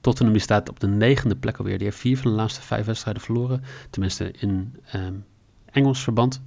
Tottenham 0.00 0.32
die 0.32 0.42
staat 0.42 0.68
op 0.68 0.80
de 0.80 0.86
negende 0.86 1.36
plek 1.36 1.56
alweer. 1.56 1.76
Die 1.76 1.86
heeft 1.86 1.98
vier 1.98 2.18
van 2.18 2.30
de 2.30 2.36
laatste 2.36 2.62
vijf 2.62 2.86
wedstrijden 2.86 3.22
verloren. 3.22 3.62
Tenminste 3.90 4.30
in 4.38 4.74
um, 4.94 5.24
Engels 5.70 6.02
verband. 6.02 6.40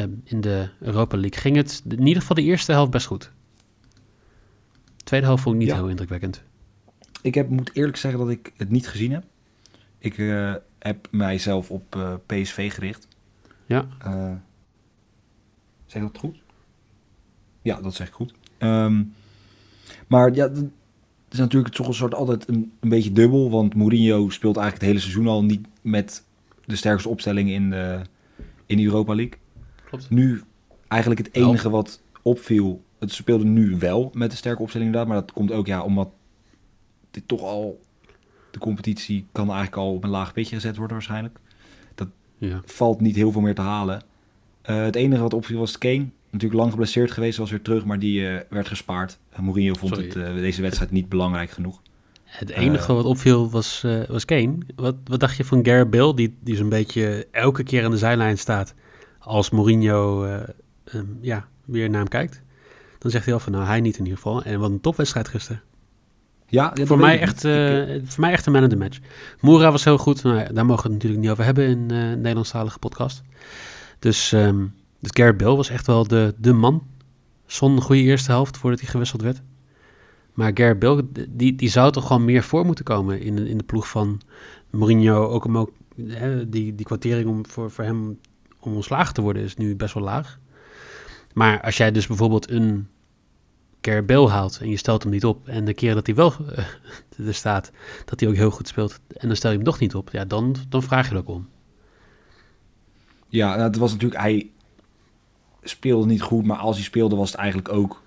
Um, 0.00 0.20
in 0.24 0.40
de 0.40 0.68
Europa 0.80 1.16
League 1.16 1.40
ging 1.40 1.56
het 1.56 1.82
in 1.88 2.06
ieder 2.06 2.20
geval 2.20 2.36
de 2.36 2.42
eerste 2.42 2.72
helft 2.72 2.90
best 2.90 3.06
goed. 3.06 3.30
De 4.96 5.04
tweede 5.04 5.26
helft 5.26 5.42
vond 5.42 5.54
ik 5.54 5.60
niet 5.60 5.70
Ja. 5.70 5.76
heel 5.76 5.88
indrukwekkend. 5.88 6.42
Ik 7.22 7.34
heb, 7.34 7.48
moet 7.48 7.70
eerlijk 7.72 7.96
zeggen 7.96 8.20
dat 8.20 8.30
ik 8.30 8.52
het 8.56 8.70
niet 8.70 8.88
gezien 8.88 9.12
heb. 9.12 9.24
Ik 10.02 10.18
eh, 10.18 10.54
heb 10.78 11.08
mijzelf 11.10 11.70
op 11.70 11.96
eh, 11.96 12.14
PSV 12.26 12.72
gericht. 12.72 13.08
Ja, 13.66 13.86
Eh, 13.98 14.32
zeg 15.86 16.02
ik 16.02 16.12
dat 16.12 16.18
goed? 16.18 16.36
Ja, 17.62 17.80
dat 17.80 17.94
zeg 17.94 18.08
ik 18.08 18.12
goed. 18.12 18.34
Ehm, 18.58 19.02
maar 20.06 20.34
ja, 20.34 20.48
het 20.48 20.70
is 21.30 21.38
natuurlijk 21.38 21.74
toch 21.74 21.86
een 21.86 21.94
soort 21.94 22.14
altijd 22.14 22.48
een, 22.48 22.72
een 22.80 22.88
beetje 22.88 23.12
dubbel. 23.12 23.50
Want 23.50 23.74
Mourinho 23.74 24.28
speelt 24.28 24.56
eigenlijk 24.56 24.74
het 24.74 24.90
hele 24.92 24.98
seizoen 24.98 25.32
al 25.32 25.44
niet 25.44 25.66
met 25.80 26.24
de 26.64 26.76
sterkste 26.76 27.08
opstelling 27.08 27.50
in 27.50 27.70
de, 27.70 28.00
in 28.66 28.76
de 28.76 28.84
Europa 28.84 29.14
League. 29.14 29.38
klopt. 29.84 30.10
Nu 30.10 30.42
eigenlijk 30.88 31.26
het 31.26 31.34
enige 31.34 31.70
wat 31.70 32.02
opviel. 32.22 32.82
Het 32.98 33.12
speelde 33.12 33.44
nu 33.44 33.76
wel 33.78 34.10
met 34.14 34.30
de 34.30 34.36
sterke 34.36 34.62
opstelling 34.62 34.90
inderdaad. 34.90 35.14
Maar 35.14 35.24
dat 35.26 35.34
komt 35.34 35.52
ook 35.52 35.66
ja, 35.66 35.82
omdat 35.82 36.10
dit 37.10 37.28
toch 37.28 37.42
al... 37.42 37.80
De 38.52 38.58
competitie 38.58 39.26
kan 39.32 39.46
eigenlijk 39.46 39.76
al 39.76 39.94
op 39.94 40.04
een 40.04 40.10
laag 40.10 40.32
pitje 40.32 40.54
gezet 40.54 40.76
worden 40.76 40.96
waarschijnlijk. 40.96 41.38
Ja. 42.48 42.60
Valt 42.64 43.00
niet 43.00 43.16
heel 43.16 43.32
veel 43.32 43.40
meer 43.40 43.54
te 43.54 43.60
halen. 43.60 44.02
Eh, 44.62 44.82
het 44.82 44.94
enige 44.94 45.22
wat 45.22 45.34
opviel 45.34 45.58
was 45.58 45.78
Kane. 45.78 46.06
Natuurlijk 46.30 46.60
lang 46.60 46.70
geblesseerd 46.70 47.10
geweest, 47.10 47.38
was 47.38 47.50
weer 47.50 47.62
terug, 47.62 47.84
maar 47.84 47.98
die 47.98 48.28
eh, 48.28 48.40
werd 48.48 48.68
gespaard. 48.68 49.18
Mourinho 49.40 49.74
vond 49.74 49.94
Sorry. 49.94 50.08
het, 50.08 50.16
eh, 50.16 50.34
deze 50.34 50.62
wedstrijd 50.62 50.90
niet 50.90 51.08
belangrijk 51.08 51.50
genoeg. 51.50 51.82
Het 52.24 52.50
enige 52.50 52.92
wat 52.92 53.04
opviel 53.04 53.50
was, 53.50 53.84
was 54.08 54.24
Kane. 54.24 54.58
Wat, 54.76 54.94
wat 55.04 55.20
dacht 55.20 55.36
je 55.36 55.44
van 55.44 55.64
Gareth 55.64 55.90
Bale, 55.90 56.14
die, 56.14 56.36
die 56.40 56.56
zo'n 56.56 56.68
beetje 56.68 57.26
elke 57.30 57.62
keer 57.62 57.84
aan 57.84 57.90
de 57.90 57.96
zijlijn 57.96 58.38
staat 58.38 58.74
als 59.18 59.50
Mourinho 59.50 60.24
eh, 60.24 60.42
ehm, 60.84 61.06
ja, 61.20 61.48
weer 61.64 61.90
naar 61.90 62.00
hem 62.00 62.08
kijkt? 62.08 62.42
Dan 62.98 63.10
zegt 63.10 63.24
hij 63.24 63.34
al 63.34 63.40
van, 63.40 63.52
nou 63.52 63.64
hij 63.64 63.80
niet 63.80 63.96
in 63.96 64.04
ieder 64.04 64.16
geval. 64.16 64.42
En 64.42 64.60
wat 64.60 64.70
een 64.70 64.80
topwedstrijd 64.80 65.28
gisteren. 65.28 65.62
Ja, 66.52 66.72
voor, 66.74 66.98
mij 66.98 67.20
echt. 67.20 67.44
Ik, 67.44 67.50
eh, 67.50 68.00
voor 68.04 68.20
mij 68.20 68.32
echt 68.32 68.46
een 68.46 68.52
man 68.52 68.62
of 68.62 68.68
the 68.68 68.76
match. 68.76 68.98
Moura 69.40 69.70
was 69.70 69.84
heel 69.84 69.98
goed. 69.98 70.22
Nou, 70.22 70.38
ja, 70.38 70.44
daar 70.44 70.66
mogen 70.66 70.82
we 70.82 70.88
het 70.88 70.92
natuurlijk 70.92 71.22
niet 71.22 71.30
over 71.30 71.44
hebben 71.44 71.66
in 71.66 71.90
een 71.90 72.20
Nederlandstalige 72.20 72.78
podcast. 72.78 73.22
Dus, 73.98 74.32
ehm 74.32 74.64
dus 75.00 75.10
Gareth 75.14 75.36
Bale 75.36 75.56
was 75.56 75.68
echt 75.68 75.86
wel 75.86 76.06
de, 76.06 76.34
de 76.38 76.52
man. 76.52 76.82
Zon 77.46 77.72
een 77.72 77.82
goede 77.82 78.02
eerste 78.02 78.30
helft 78.30 78.56
voordat 78.56 78.80
hij 78.80 78.88
gewisseld 78.88 79.22
werd. 79.22 79.40
Maar 80.32 80.50
Gareth 80.54 80.78
Bale, 80.78 81.04
die, 81.28 81.54
die 81.54 81.68
zou 81.70 81.92
toch 81.92 82.06
gewoon 82.06 82.24
meer 82.24 82.42
voor 82.42 82.64
moeten 82.66 82.84
komen 82.84 83.20
in, 83.20 83.36
de- 83.36 83.48
in 83.48 83.58
de 83.58 83.64
ploeg 83.64 83.88
van 83.88 84.20
Mourinho. 84.70 85.26
Ook 85.28 85.44
om 85.44 85.58
ook, 85.58 85.70
hè, 86.06 86.48
die, 86.48 86.74
die 86.74 86.86
kwartering 86.86 87.28
om 87.28 87.46
voor, 87.46 87.70
voor 87.70 87.84
hem 87.84 88.18
om 88.60 88.74
ontslagen 88.74 89.14
te 89.14 89.20
worden 89.22 89.42
is 89.42 89.56
nu 89.56 89.76
best 89.76 89.94
wel 89.94 90.02
laag. 90.02 90.38
Maar 91.34 91.60
als 91.60 91.76
jij 91.76 91.92
dus 91.92 92.06
bijvoorbeeld 92.06 92.50
een 92.50 92.88
keer 93.82 94.04
Bale 94.04 94.28
haalt 94.28 94.58
en 94.60 94.68
je 94.68 94.76
stelt 94.76 95.02
hem 95.02 95.12
niet 95.12 95.24
op. 95.24 95.48
En 95.48 95.64
de 95.64 95.74
keer 95.74 95.94
dat 95.94 96.06
hij 96.06 96.14
wel 96.14 96.34
eh, 96.54 96.64
er 97.26 97.34
staat, 97.34 97.70
dat 98.04 98.20
hij 98.20 98.28
ook 98.28 98.34
heel 98.34 98.50
goed 98.50 98.68
speelt. 98.68 99.00
En 99.16 99.26
dan 99.26 99.36
stel 99.36 99.50
je 99.50 99.56
hem 99.56 99.66
toch 99.66 99.78
niet 99.78 99.94
op. 99.94 100.10
Ja, 100.10 100.24
dan, 100.24 100.56
dan 100.68 100.82
vraag 100.82 101.08
je 101.08 101.14
er 101.14 101.20
ook 101.20 101.28
om. 101.28 101.48
Ja, 103.28 103.48
nou, 103.48 103.62
het 103.62 103.76
was 103.76 103.92
natuurlijk... 103.92 104.20
Hij 104.20 104.50
speelde 105.62 106.06
niet 106.06 106.22
goed, 106.22 106.44
maar 106.44 106.56
als 106.56 106.76
hij 106.76 106.84
speelde 106.84 107.16
was 107.16 107.30
het 107.30 107.40
eigenlijk 107.40 107.68
ook... 107.68 108.02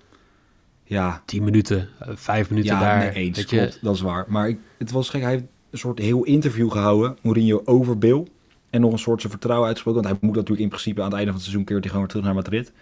Ja, 0.84 1.22
10 1.24 1.44
minuten, 1.44 1.88
eh, 1.98 2.08
vijf 2.14 2.50
minuten 2.50 2.74
ja 2.74 2.80
daar. 2.80 2.98
nee, 2.98 3.12
eens, 3.12 3.38
je. 3.38 3.44
klopt, 3.44 3.78
dat 3.82 3.94
is 3.94 4.00
waar. 4.00 4.24
Maar 4.28 4.48
ik, 4.48 4.58
het 4.78 4.90
was 4.90 5.08
gek, 5.08 5.20
hij 5.20 5.30
heeft 5.30 5.44
een 5.70 5.78
soort 5.78 5.98
heel 5.98 6.24
interview 6.24 6.70
gehouden, 6.70 7.18
Mourinho, 7.22 7.62
over 7.64 7.98
Bill. 7.98 8.26
En 8.70 8.80
nog 8.80 8.92
een 8.92 8.98
soort 8.98 9.20
zijn 9.20 9.32
vertrouwen 9.32 9.66
uitgesproken. 9.66 10.02
Want 10.02 10.14
hij 10.14 10.28
moet 10.28 10.36
natuurlijk 10.36 10.62
in 10.62 10.68
principe 10.68 11.00
aan 11.00 11.06
het 11.06 11.14
einde 11.14 11.30
van 11.30 11.40
het 11.40 11.44
seizoen 11.44 11.66
keert 11.66 11.80
hij 11.80 11.88
gewoon 11.88 12.06
weer 12.06 12.14
terug 12.14 12.24
naar 12.24 12.34
Madrid. 12.34 12.72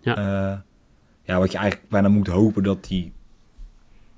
Ja. 0.00 0.16
Eh, 0.16 0.58
ja, 1.24 1.38
wat 1.38 1.52
je 1.52 1.58
eigenlijk 1.58 1.88
bijna 1.90 2.08
moet 2.08 2.26
hopen 2.26 2.62
dat 2.62 2.86
hij 2.88 3.12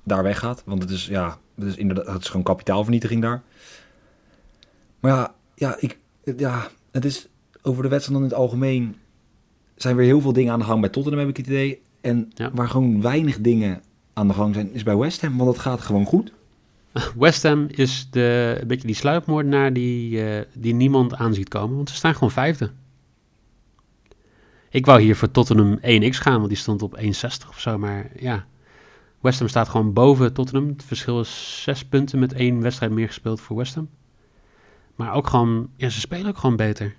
daar 0.03 0.23
weggaat. 0.23 0.63
Want 0.65 0.83
het 0.83 0.91
is, 0.91 1.07
ja, 1.07 1.39
het 1.55 1.65
is 1.65 1.77
inderdaad, 1.77 2.07
het 2.07 2.23
is 2.23 2.29
gewoon 2.29 2.43
kapitaalvernietiging 2.43 3.23
daar. 3.23 3.43
Maar 5.01 5.13
ja, 5.13 5.35
ja, 5.55 5.77
ik, 5.81 5.99
ja, 6.37 6.69
het 6.91 7.05
is 7.05 7.29
over 7.63 7.83
de 7.83 7.89
wedstrijd 7.89 8.19
dan 8.21 8.29
in 8.29 8.35
het 8.35 8.43
algemeen 8.43 8.97
zijn 9.77 9.97
weer 9.97 10.07
heel 10.07 10.21
veel 10.21 10.33
dingen 10.33 10.53
aan 10.53 10.59
de 10.59 10.65
gang 10.65 10.81
bij 10.81 10.91
Tottenham, 10.91 11.21
heb 11.21 11.29
ik 11.31 11.37
het 11.37 11.47
idee. 11.47 11.83
En 12.01 12.31
Ja. 12.35 12.51
waar 12.55 12.69
gewoon 12.69 13.01
weinig 13.03 13.41
dingen 13.41 13.83
aan 14.13 14.29
de 14.29 14.35
gang 14.35 14.55
zijn, 14.55 14.73
is 14.73 14.83
bij 14.83 14.97
West 14.97 15.21
Ham. 15.21 15.37
Want 15.37 15.51
het 15.51 15.59
gaat 15.59 15.81
gewoon 15.81 16.05
goed. 16.07 16.33
West 17.19 17.43
Ham 17.43 17.67
is 17.71 18.09
de, 18.11 18.57
een 18.61 18.67
beetje 18.67 18.87
die 18.87 18.97
sluipmoordenaar 18.97 19.73
die, 19.73 20.23
eh, 20.25 20.45
die 20.55 20.75
niemand 20.75 21.15
aan 21.15 21.35
ziet 21.35 21.49
komen. 21.49 21.77
Want 21.77 21.89
ze 21.91 21.95
staan 21.97 22.15
gewoon 22.15 22.31
vijfde. 22.31 22.71
Ik 24.77 24.87
wou 24.87 25.01
hier 25.01 25.17
voor 25.17 25.31
Tottenham 25.31 25.79
1x 25.79 26.17
gaan, 26.17 26.37
want 26.37 26.49
die 26.49 26.57
stond 26.57 26.83
op 26.83 27.01
1,60 27.01 27.49
of 27.49 27.61
zo. 27.61 27.79
Maar 27.79 28.11
ja, 28.19 28.47
West 29.21 29.39
Ham 29.39 29.49
staat 29.49 29.69
gewoon 29.69 29.93
boven 29.93 30.33
Tottenham. 30.33 30.69
Het 30.69 30.85
verschil 30.85 31.21
is 31.21 31.63
zes 31.63 31.85
punten 31.85 32.19
met 32.19 32.33
één 32.33 32.61
wedstrijd 32.61 32.93
meer 32.93 33.07
gespeeld 33.07 33.41
voor 33.41 33.57
West 33.57 33.75
Ham. 33.75 33.89
Maar 34.95 35.13
ook 35.13 35.27
gewoon, 35.27 35.71
ja, 35.77 35.89
ze 35.89 36.01
spelen 36.01 36.27
ook 36.27 36.39
gewoon 36.39 36.57
beter. 36.57 36.97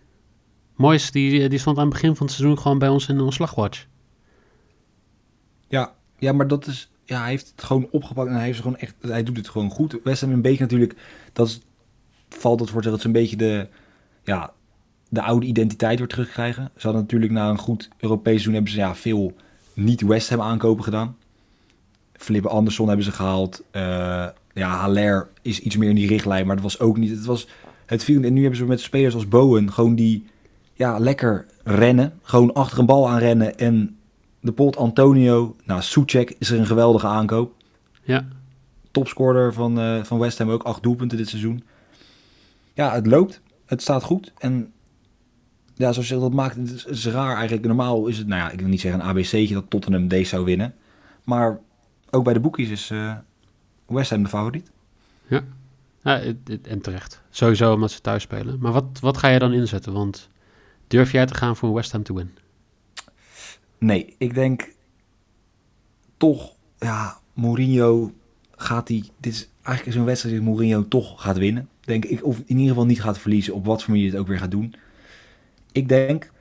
Moyes, 0.75 1.11
die, 1.11 1.49
die 1.49 1.59
stond 1.59 1.77
aan 1.77 1.83
het 1.83 1.93
begin 1.93 2.15
van 2.15 2.25
het 2.25 2.35
seizoen 2.35 2.59
gewoon 2.59 2.79
bij 2.79 2.89
ons 2.89 3.07
in 3.07 3.17
een 3.17 3.31
slagwatch. 3.31 3.85
Ja, 5.67 5.95
ja, 6.17 6.31
maar 6.31 6.47
dat 6.47 6.67
is. 6.67 6.91
Ja, 7.03 7.19
hij 7.19 7.29
heeft 7.29 7.49
het 7.49 7.63
gewoon 7.63 7.87
opgepakt 7.91 8.29
en 8.29 8.35
hij, 8.35 8.45
heeft 8.45 8.61
gewoon 8.61 8.77
echt, 8.77 8.95
hij 8.99 9.23
doet 9.23 9.37
het 9.37 9.49
gewoon 9.49 9.69
goed. 9.69 9.99
West 10.03 10.21
Ham 10.21 10.31
een 10.31 10.41
beetje 10.41 10.63
natuurlijk, 10.63 10.95
dat 11.33 11.47
is, 11.47 11.61
valt 12.29 12.59
het 12.59 12.69
voor 12.69 12.83
zeggen, 12.83 12.91
dat 12.91 13.01
ze 13.01 13.07
een 13.07 13.23
beetje 13.23 13.37
de, 13.37 13.67
ja, 14.23 14.53
de 15.09 15.21
oude 15.21 15.45
identiteit 15.45 15.99
weer 15.99 16.07
terugkrijgen. 16.07 16.71
Ze 16.75 16.81
hadden 16.81 17.01
natuurlijk 17.01 17.31
na 17.31 17.49
een 17.49 17.57
goed 17.57 17.89
Europees 17.99 18.31
seizoen 18.31 18.53
hebben 18.53 18.71
ze 18.71 18.77
ja, 18.77 18.95
veel 18.95 19.33
niet 19.73 20.01
West 20.01 20.29
Ham 20.29 20.41
aankopen 20.41 20.83
gedaan. 20.83 21.15
Flippe 22.13 22.49
Anderson 22.49 22.87
hebben 22.87 23.05
ze 23.05 23.11
gehaald. 23.11 23.63
Eh, 23.71 24.27
ja, 24.53 24.69
Haller 24.69 25.27
is 25.41 25.59
iets 25.59 25.77
meer 25.77 25.89
in 25.89 25.95
die 25.95 26.07
richtlijn, 26.07 26.45
maar 26.45 26.55
dat 26.55 26.63
was 26.63 26.79
ook 26.79 26.97
niet. 26.97 27.09
Het 27.09 27.25
was 27.25 27.47
het 27.85 28.03
viel. 28.03 28.23
En 28.23 28.33
nu 28.33 28.41
hebben 28.41 28.59
ze 28.59 28.65
met 28.65 28.81
spelers 28.81 29.13
als 29.13 29.27
Bowen 29.27 29.73
gewoon 29.73 29.95
die 29.95 30.25
ja, 30.73 30.99
lekker 30.99 31.45
rennen. 31.63 32.19
Gewoon 32.21 32.53
achter 32.53 32.79
een 32.79 32.85
bal 32.85 33.09
aan 33.09 33.19
rennen 33.19 33.57
en 33.57 33.97
de 34.39 34.51
pot 34.51 34.77
Antonio. 34.77 35.55
Nou, 35.63 35.81
Soucek 35.81 36.35
is 36.39 36.49
er 36.49 36.59
een 36.59 36.65
geweldige 36.65 37.07
aankoop. 37.07 37.53
Ja, 38.03 38.27
Topscorer 38.91 39.53
van, 39.53 39.79
eh, 39.79 40.03
van 40.03 40.19
West 40.19 40.37
Ham 40.37 40.49
ook. 40.49 40.63
Acht 40.63 40.83
doelpunten 40.83 41.17
dit 41.17 41.29
seizoen. 41.29 41.63
Ja, 42.73 42.93
het 42.93 43.07
loopt. 43.07 43.41
Het 43.65 43.81
staat 43.81 44.03
goed. 44.03 44.33
En 44.37 44.71
ja, 45.77 45.91
zoals 45.91 46.07
je 46.07 46.13
zegt, 46.13 46.21
dat 46.21 46.33
maakt 46.33 46.55
het 46.55 46.85
is, 46.87 47.05
raar 47.05 47.35
eigenlijk. 47.35 47.65
Normaal 47.67 48.07
is 48.07 48.17
het, 48.17 48.27
nou 48.27 48.41
ja, 48.41 48.49
ik 48.51 48.59
wil 48.59 48.69
niet 48.69 48.81
zeggen 48.81 48.99
een 49.01 49.07
ABC'tje 49.07 49.53
dat 49.53 49.69
Tottenham 49.69 50.07
deze 50.07 50.29
zou 50.29 50.45
winnen. 50.45 50.75
Maar 51.23 51.59
ook 52.09 52.23
bij 52.23 52.33
de 52.33 52.39
boekies 52.39 52.69
is 52.69 52.89
eh, 52.89 53.15
West 53.85 54.09
Ham 54.09 54.23
de 54.23 54.29
favoriet. 54.29 54.71
ja 56.01 56.19
het- 56.19 56.37
het- 56.43 56.67
en 56.67 56.81
terecht. 56.81 57.21
Sowieso 57.29 57.73
omdat 57.73 57.91
ze 57.91 58.01
thuis 58.01 58.23
spelen. 58.23 58.57
Maar 58.59 58.71
wat, 58.71 58.99
wat 59.01 59.17
ga 59.17 59.27
je 59.27 59.39
dan 59.39 59.53
inzetten? 59.53 59.93
Want 59.93 60.29
durf 60.87 61.11
jij 61.11 61.25
te 61.25 61.33
gaan 61.33 61.55
voor 61.55 61.73
West 61.73 61.91
Ham 61.91 62.03
to 62.03 62.15
win? 62.15 62.31
Nee, 63.77 64.15
ik 64.17 64.33
denk 64.33 64.71
toch, 66.17 66.53
ja, 66.79 67.17
Mourinho 67.33 68.11
gaat 68.55 68.87
die. 68.87 69.11
Dit 69.19 69.33
is 69.33 69.49
eigenlijk 69.61 69.97
zo'n 69.97 70.05
wedstrijd 70.05 70.35
die 70.35 70.43
Mourinho 70.45 70.87
toch 70.87 71.21
gaat 71.21 71.37
winnen. 71.37 71.69
Denk 71.81 72.05
ik, 72.05 72.23
of 72.25 72.37
in 72.37 72.43
ieder 72.47 72.67
geval 72.67 72.85
niet 72.85 73.01
gaat 73.01 73.19
verliezen, 73.19 73.53
op 73.53 73.65
wat 73.65 73.83
voor 73.83 73.89
manier 73.91 74.05
hij 74.07 74.13
het 74.17 74.21
ook 74.23 74.31
weer 74.31 74.39
gaat 74.41 74.51
doen. 74.51 74.75
Ik 75.77 75.87
denk 75.87 76.31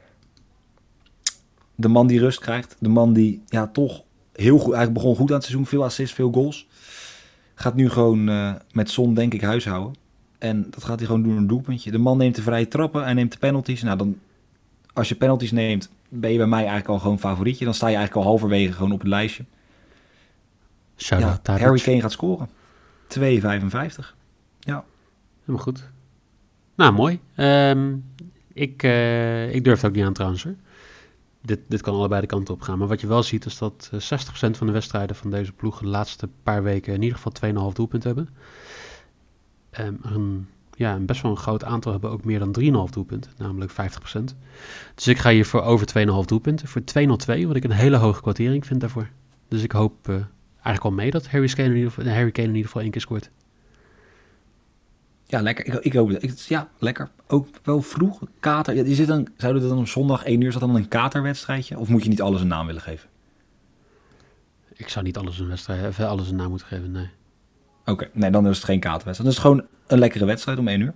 de 1.75 1.89
man 1.89 2.07
die 2.07 2.19
rust 2.19 2.39
krijgt, 2.39 2.77
de 2.79 2.89
man 2.89 3.13
die 3.13 3.43
ja, 3.47 3.67
toch 3.67 4.03
heel 4.33 4.59
goed, 4.59 4.75
eigenlijk 4.75 4.93
begon 4.93 5.17
goed 5.17 5.29
aan 5.29 5.37
het 5.37 5.45
seizoen, 5.45 5.67
veel 5.67 5.85
assists, 5.85 6.15
veel 6.15 6.33
goals. 6.33 6.67
Gaat 7.55 7.75
nu 7.75 7.91
gewoon 7.91 8.29
eh, 8.29 8.55
met 8.73 8.91
Son, 8.91 9.15
denk 9.15 9.35
ik, 9.35 9.41
huishouden. 9.41 9.95
En 10.39 10.67
dat 10.71 10.85
gaat 10.85 10.99
hij 10.99 11.07
gewoon 11.07 11.23
doen 11.23 11.37
een 11.37 11.47
doelpuntje. 11.47 11.91
De 11.91 11.99
man 11.99 12.19
neemt 12.19 12.35
de 12.35 12.43
vrije 12.43 12.69
trappen, 12.69 13.03
hij 13.03 13.13
neemt 13.13 13.33
de 13.33 13.39
penalties. 13.39 13.83
Nou, 13.83 13.99
dan, 13.99 14.19
als 14.93 15.09
je 15.09 15.15
penalties 15.15 15.53
neemt, 15.53 15.91
ben 16.09 16.31
je 16.31 16.39
bij 16.39 16.47
mij 16.47 16.59
eigenlijk 16.59 16.89
al 16.89 16.99
gewoon 16.99 17.19
favorietje. 17.19 17.65
Dan 17.65 17.75
sta 17.75 17.89
je 17.89 17.97
eigenlijk 17.97 18.27
al 18.27 18.31
halverwege 18.31 18.73
gewoon 18.73 18.93
op 18.93 18.99
het 18.99 19.09
lijstje. 19.09 19.45
Ja. 20.97 21.41
Harry 21.45 21.81
Kane 21.81 22.01
gaat 22.01 22.13
scoren. 22.13 22.49
2,55. 23.19 24.15
Helemaal 25.47 25.65
goed. 25.65 25.91
Nou, 26.75 26.93
mooi. 26.93 27.21
Ehm, 27.35 27.95
ik, 28.57 28.83
eh, 28.83 29.55
ik 29.55 29.65
durf 29.65 29.81
het 29.81 29.91
ook 29.91 29.97
niet 29.97 30.05
aan 30.05 30.13
trouwens 30.13 30.45
hoor. 30.45 30.55
Dit, 31.43 31.61
dit 31.69 31.81
kan 31.81 31.95
allebei 31.95 32.21
de 32.21 32.27
kanten 32.27 32.55
op 32.55 32.61
gaan. 32.61 32.79
Maar 32.79 32.89
wat 32.89 33.01
je 33.01 33.07
wel 33.07 33.23
ziet 33.23 33.47
is 33.47 33.59
dat 33.59 33.91
eh, 33.93 34.01
60% 34.01 34.57
van 34.57 34.67
de 34.67 34.73
wedstrijden 34.73 35.17
van 35.17 35.31
deze 35.31 35.53
ploeg 35.53 35.79
de 35.79 35.87
laatste 35.87 36.29
paar 36.43 36.63
weken 36.63 36.95
in 36.95 37.03
ieder 37.03 37.19
geval 37.19 37.69
2,5 37.71 37.75
doelpunt 37.75 38.05
hebben. 38.05 38.29
Ehm, 39.71 39.95
een, 40.03 40.49
ja, 40.75 40.95
een 40.95 41.07
best 41.07 41.23
wel 41.23 41.31
een 41.31 41.37
groot 41.37 41.65
aantal 41.65 41.93
hebben 41.93 42.11
ook 42.11 42.25
meer 42.25 42.39
dan 42.39 42.53
3,5 42.53 42.93
doelpunten, 42.93 43.33
namelijk 43.37 43.71
50%. 43.71 44.35
Dus 44.95 45.07
ik 45.07 45.19
ga 45.19 45.31
hier 45.31 45.47
voor 45.47 45.63
over 45.63 45.87
2,5 45.87 46.27
doelpunten. 46.27 46.69
Voor 46.69 46.83
2,02, 46.85 47.47
wat 47.47 47.57
ik 47.57 47.65
een 47.65 47.71
hele 47.71 47.97
hoge 47.97 48.21
kwartering 48.21 48.67
vind 48.67 48.81
daarvoor. 48.81 49.09
Dus 49.49 49.63
ik 49.63 49.73
hoop 49.73 50.09
eh, 50.09 50.15
eigenlijk 50.53 50.85
al 50.85 50.91
mee 50.91 51.11
dat 51.11 51.29
Harry 51.29 51.49
Kane 51.49 51.69
in 51.69 51.77
ieder 51.77 51.91
geval, 51.91 52.13
Harry 52.13 52.31
Kane 52.31 52.49
in 52.49 52.55
ieder 52.55 52.67
geval 52.67 52.83
één 52.83 52.91
keer 52.91 53.01
scoort. 53.01 53.31
Ja, 55.27 55.41
lekker. 55.41 55.67
Ik, 55.67 55.75
ik 55.75 55.93
hoop 55.93 56.09
het. 56.09 56.23
Ik, 56.23 56.39
ja, 56.39 56.69
lekker. 56.79 57.11
Ook 57.27 57.49
wel 57.63 57.83
vroeg. 57.83 58.21
Kater. 58.41 58.75
Ja, 58.75 58.83
die 58.83 58.95
zit 58.95 59.07
dan, 59.07 59.29
zouden 59.37 59.63
er 59.63 59.69
dan 59.69 59.79
op 59.79 59.89
zondag 59.89 60.25
1 60.25 60.41
uur, 60.41 60.47
is 60.47 60.53
dat 60.53 60.63
dan 60.63 60.75
een 60.75 60.89
katerwedstrijdje? 60.89 61.79
Of 61.79 61.89
moet 61.89 62.03
je 62.03 62.09
niet 62.09 62.23
alles 62.23 62.41
een 62.41 62.47
naam 62.47 62.67
willen 62.67 62.83
geven? 62.83 63.09
Ik 64.73 64.89
zou 64.89 65.05
niet 65.05 65.17
alles 65.17 65.39
een 65.39 65.49
wedstrijd, 65.49 65.85
even 65.85 66.09
alles 66.09 66.31
een 66.31 66.37
naam 66.37 66.49
moeten 66.49 66.67
geven, 66.67 66.91
nee. 66.91 67.09
Oké, 67.85 68.11
nee, 68.13 68.31
dan 68.31 68.47
is 68.47 68.57
het 68.57 68.65
geen 68.65 68.81
katerwedstrijd. 68.81 69.17
Dan 69.17 69.27
is 69.27 69.35
het 69.35 69.47
gewoon 69.47 69.67
een 69.87 69.99
lekkere 69.99 70.25
wedstrijd 70.25 70.59
om 70.59 70.69
1 70.69 70.81
uur. 70.81 70.95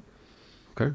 Oké, 0.70 0.94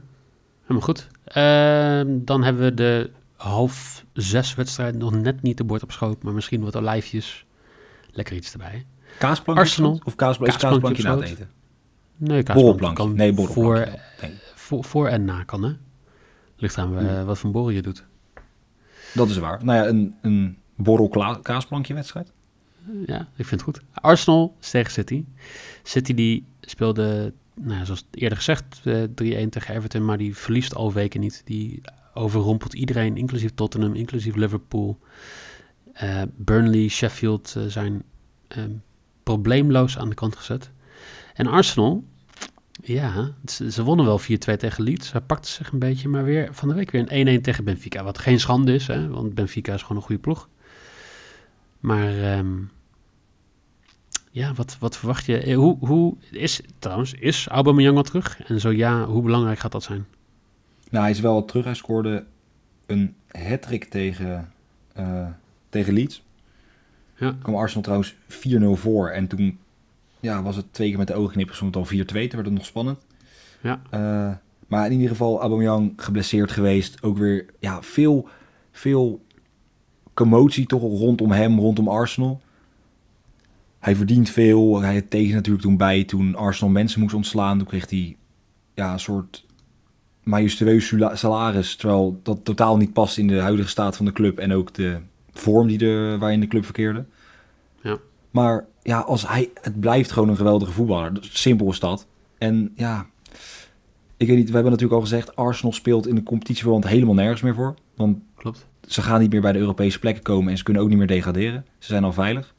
helemaal 0.61 0.81
goed. 0.81 1.07
Ehm, 1.23 2.07
dan 2.25 2.43
hebben 2.43 2.63
we 2.63 2.73
de 2.73 3.11
half 3.35 4.05
zes 4.13 4.55
wedstrijd 4.55 4.97
nog 4.97 5.11
net 5.11 5.41
niet 5.41 5.57
de 5.57 5.63
bord 5.63 5.83
op 5.83 5.91
schoot, 5.91 6.23
maar 6.23 6.33
misschien 6.33 6.63
wat 6.63 6.75
olijfjes. 6.75 7.45
Lekker 8.11 8.35
iets 8.35 8.51
erbij. 8.51 8.85
Kaasplankje? 9.19 9.63
Arsenal. 9.65 10.01
Of 10.03 10.15
kaasplankje, 10.15 10.57
is 10.57 10.63
Kaasplankje 10.63 11.03
kaasplankje 11.03 11.03
na 11.03 11.15
het 11.15 11.29
eten? 11.29 11.63
Nee, 12.17 12.43
kan 12.43 12.55
Nee, 13.15 13.33
voor. 13.35 13.75
Nee, 14.21 14.31
voor, 14.55 14.83
voor 14.83 15.07
en 15.07 15.25
na 15.25 15.43
kan, 15.43 15.63
hè? 15.63 15.71
Ligt 16.57 16.77
aan 16.77 16.97
eh, 16.97 17.07
Hmm. 17.15 17.25
wat 17.25 17.37
voor 17.37 17.51
borrel 17.51 17.69
je 17.69 17.81
doet. 17.81 18.05
dat 19.13 19.29
is 19.29 19.37
waar. 19.37 19.63
Nou 19.65 19.77
ja, 19.83 19.87
een, 19.87 20.15
een 20.21 20.57
borrel 20.75 21.09
kla- 21.09 21.39
kaasplankje 21.41 21.93
wedstrijd. 21.93 22.31
Ja, 23.05 23.19
ik 23.35 23.45
vind 23.45 23.49
het 23.49 23.61
goed. 23.61 23.81
Arsenal 23.91 24.55
tegen 24.59 24.91
City. 24.91 25.25
City 25.83 26.13
die 26.13 26.45
speelde, 26.61 27.33
nou, 27.53 27.77
ja, 27.79 27.85
zoals 27.85 28.05
eerder 28.11 28.37
gezegd, 28.37 28.81
eh, 28.83 29.03
3-1 29.03 29.49
tegen 29.49 29.75
Everton, 29.75 30.05
maar 30.05 30.17
die 30.17 30.35
verliest 30.37 30.75
al 30.75 30.93
weken 30.93 31.19
niet. 31.19 31.41
Die 31.45 31.81
overrompelt 32.13 32.73
iedereen, 32.73 33.17
inclusief 33.17 33.51
Tottenham, 33.55 33.93
inclusief 33.95 34.35
Liverpool. 34.35 34.99
Eh, 35.93 36.21
Burnley, 36.35 36.87
Sheffield 36.87 37.55
zijn 37.67 38.03
probleemloos 39.23 39.97
aan 39.97 40.09
de 40.09 40.15
kant 40.15 40.35
gezet. 40.35 40.71
En 41.35 41.47
Arsenal, 41.47 42.03
ja, 42.83 43.31
ze, 43.45 43.71
ze 43.71 43.83
wonnen 43.83 44.05
wel 44.05 44.21
4-2 44.21 44.23
tegen 44.35 44.83
Leeds. 44.83 45.11
Hij 45.11 45.21
pakte 45.21 45.49
zich 45.49 45.71
een 45.71 45.79
beetje, 45.79 46.09
maar 46.09 46.23
weer 46.23 46.47
van 46.51 46.67
de 46.67 46.73
week 46.73 46.91
weer 46.91 47.05
een 47.07 47.39
1-1 47.39 47.41
tegen 47.41 47.63
Benfica. 47.63 48.03
Wat 48.03 48.17
geen 48.17 48.39
schande 48.39 48.73
is, 48.73 48.87
hè, 48.87 49.07
want 49.07 49.33
Benfica 49.33 49.73
is 49.73 49.81
gewoon 49.81 49.97
een 49.97 50.03
goede 50.03 50.21
ploeg. 50.21 50.49
Maar 51.79 52.33
ehm, 52.33 52.53
ja, 54.31 54.53
wat, 54.53 54.77
wat 54.79 54.97
verwacht 54.97 55.25
je? 55.25 55.37
Eh, 55.37 55.55
Hoe, 55.55 55.77
hoe 55.79 56.15
is, 56.31 56.61
trouwens, 56.79 57.13
is 57.13 57.47
Aubameyang 57.47 57.97
al 57.97 58.03
terug? 58.03 58.43
En 58.43 58.59
zo 58.59 58.71
ja, 58.71 59.05
hoe 59.05 59.23
belangrijk 59.23 59.59
gaat 59.59 59.71
dat 59.71 59.83
zijn? 59.83 60.05
Nou, 60.89 61.03
hij 61.03 61.13
is 61.13 61.19
wel 61.19 61.45
terug. 61.45 61.65
Hij 61.65 61.73
scoorde 61.73 62.25
een 62.85 63.15
hat 63.31 63.89
tegen, 63.89 64.51
eh, 64.93 65.27
tegen 65.69 65.93
Leeds. 65.93 66.23
Ja. 67.17 67.35
kwam 67.41 67.55
Arsenal 67.55 67.83
trouwens 67.83 68.15
4-0 68.27 68.75
voor. 68.75 69.09
En 69.09 69.27
toen 69.27 69.59
ja, 70.25 70.43
was 70.43 70.55
het 70.55 70.73
twee 70.73 70.89
keer 70.89 70.97
met 70.97 71.07
de 71.07 71.13
ogen 71.13 71.33
knippen, 71.33 71.55
stond 71.55 71.75
het 71.75 71.91
al 71.91 71.97
4-2. 71.97 72.05
Toen 72.05 72.13
werd 72.13 72.45
het 72.45 72.51
nog 72.51 72.65
spannend. 72.65 72.97
Ja. 73.61 73.81
Eh, 73.89 74.35
maar 74.67 74.85
in 74.85 74.91
ieder 74.91 75.09
geval 75.09 75.39
Aubameyang 75.39 75.93
geblesseerd 75.95 76.51
geweest. 76.51 77.03
Ook 77.03 77.17
weer 77.17 77.45
ja, 77.59 77.81
veel, 77.81 78.27
veel 78.71 79.25
commotie 80.13 80.65
toch 80.65 80.81
rondom 80.81 81.31
hem, 81.31 81.59
rondom 81.59 81.87
Arsenal. 81.87 82.41
hij 83.79 83.95
verdient 83.95 84.29
veel. 84.29 84.81
Hij 84.81 84.93
had 84.93 85.09
tegen 85.09 85.35
natuurlijk 85.35 85.63
toen 85.63 85.77
bij 85.77 86.03
toen 86.03 86.35
Arsenal 86.35 86.73
mensen 86.73 87.01
moest 87.01 87.13
ontslaan. 87.13 87.57
Toen 87.57 87.67
kreeg 87.67 87.89
hij 87.89 88.15
ja, 88.73 88.93
een 88.93 88.99
soort 88.99 89.45
majestueus 90.23 90.93
salaris. 91.13 91.75
Terwijl 91.75 92.19
dat 92.23 92.45
totaal 92.45 92.77
niet 92.77 92.93
past 92.93 93.17
in 93.17 93.27
de 93.27 93.39
huidige 93.39 93.69
staat 93.69 93.97
van 93.97 94.05
de 94.05 94.11
club. 94.11 94.39
En 94.39 94.53
ook 94.53 94.73
de 94.73 94.97
vorm 95.33 95.67
die 95.67 95.77
de, 95.77 96.15
waarin 96.19 96.39
de 96.39 96.47
club 96.47 96.63
verkeerde. 96.63 97.05
Ja. 97.81 97.97
Maar 98.31 98.65
ja, 98.85 98.99
als 98.99 99.27
hij, 99.27 99.49
het 99.61 99.79
blijft 99.79 100.11
gewoon 100.11 100.29
een 100.29 100.35
geweldige 100.35 100.71
voetballer. 100.71 101.13
Dus 101.13 101.41
Simpel 101.41 101.69
is 101.69 101.79
dat. 101.79 102.07
En 102.37 102.71
ja, 102.75 103.05
ik 104.17 104.27
weet 104.27 104.37
niet, 104.37 104.47
we 104.47 104.53
hebben 104.53 104.71
natuurlijk 104.71 104.99
al 104.99 105.07
gezegd... 105.07 105.35
Arsenal 105.35 105.73
speelt 105.73 106.07
in 106.07 106.15
de 106.15 106.23
competitieverband 106.23 106.87
helemaal 106.87 107.13
nergens 107.13 107.41
meer 107.41 107.53
voor. 107.53 107.75
Want 107.95 108.17
Klopt. 108.35 108.67
ze 108.87 109.01
gaan 109.01 109.19
niet 109.19 109.31
meer 109.31 109.41
bij 109.41 109.51
de 109.51 109.59
Europese 109.59 109.99
plekken 109.99 110.23
komen 110.23 110.51
en 110.51 110.57
ze 110.57 110.63
kunnen 110.63 110.83
ook 110.83 110.89
niet 110.89 110.97
meer 110.97 111.07
degraderen. 111.07 111.65
Ze 111.79 111.87
zijn 111.87 112.03
al 112.03 112.13
veilig. 112.13 112.53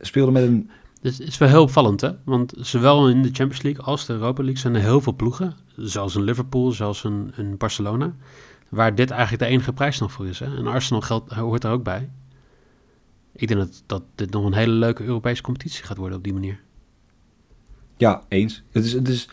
Speelden 0.00 0.32
met 0.32 0.42
een. 0.42 0.70
Dus 1.00 1.18
het 1.18 1.28
is 1.28 1.38
wel 1.38 1.48
heel 1.48 1.62
opvallend, 1.62 2.00
hè? 2.00 2.10
Want 2.24 2.54
zowel 2.56 3.08
in 3.08 3.22
de 3.22 3.30
Champions 3.32 3.62
League 3.62 3.84
als 3.84 4.06
de 4.06 4.12
Europa 4.12 4.42
League 4.42 4.60
zijn 4.60 4.74
er 4.74 4.80
heel 4.80 5.00
veel 5.00 5.14
ploegen, 5.14 5.56
zoals 5.76 6.14
een 6.14 6.22
Liverpool, 6.22 6.72
zoals 6.72 7.04
een, 7.04 7.32
een 7.36 7.56
Barcelona, 7.56 8.14
waar 8.68 8.94
dit 8.94 9.10
eigenlijk 9.10 9.42
de 9.42 9.48
enige 9.48 9.72
prijs 9.72 9.98
nog 9.98 10.12
voor 10.12 10.26
is. 10.26 10.38
Hè? 10.38 10.56
En 10.56 10.66
Arsenal 10.66 11.00
geldt, 11.00 11.32
hoort 11.32 11.64
er 11.64 11.70
ook 11.70 11.82
bij. 11.82 12.08
Ik 13.34 13.48
denk 13.48 13.60
dat, 13.60 13.82
dat 13.86 14.02
dit 14.14 14.30
nog 14.30 14.44
een 14.44 14.54
hele 14.54 14.72
leuke 14.72 15.04
Europese 15.04 15.42
competitie 15.42 15.84
gaat 15.84 15.96
worden 15.96 16.18
op 16.18 16.24
die 16.24 16.32
manier. 16.32 16.60
Ja, 17.96 18.22
eens. 18.28 18.62
Het 18.70 18.84
is, 18.84 18.92
het 18.92 19.08
is 19.08 19.28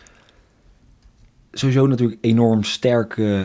sowieso 1.52 1.86
natuurlijk 1.86 2.18
enorm 2.20 2.62
sterk, 2.62 3.16
eh, 3.16 3.42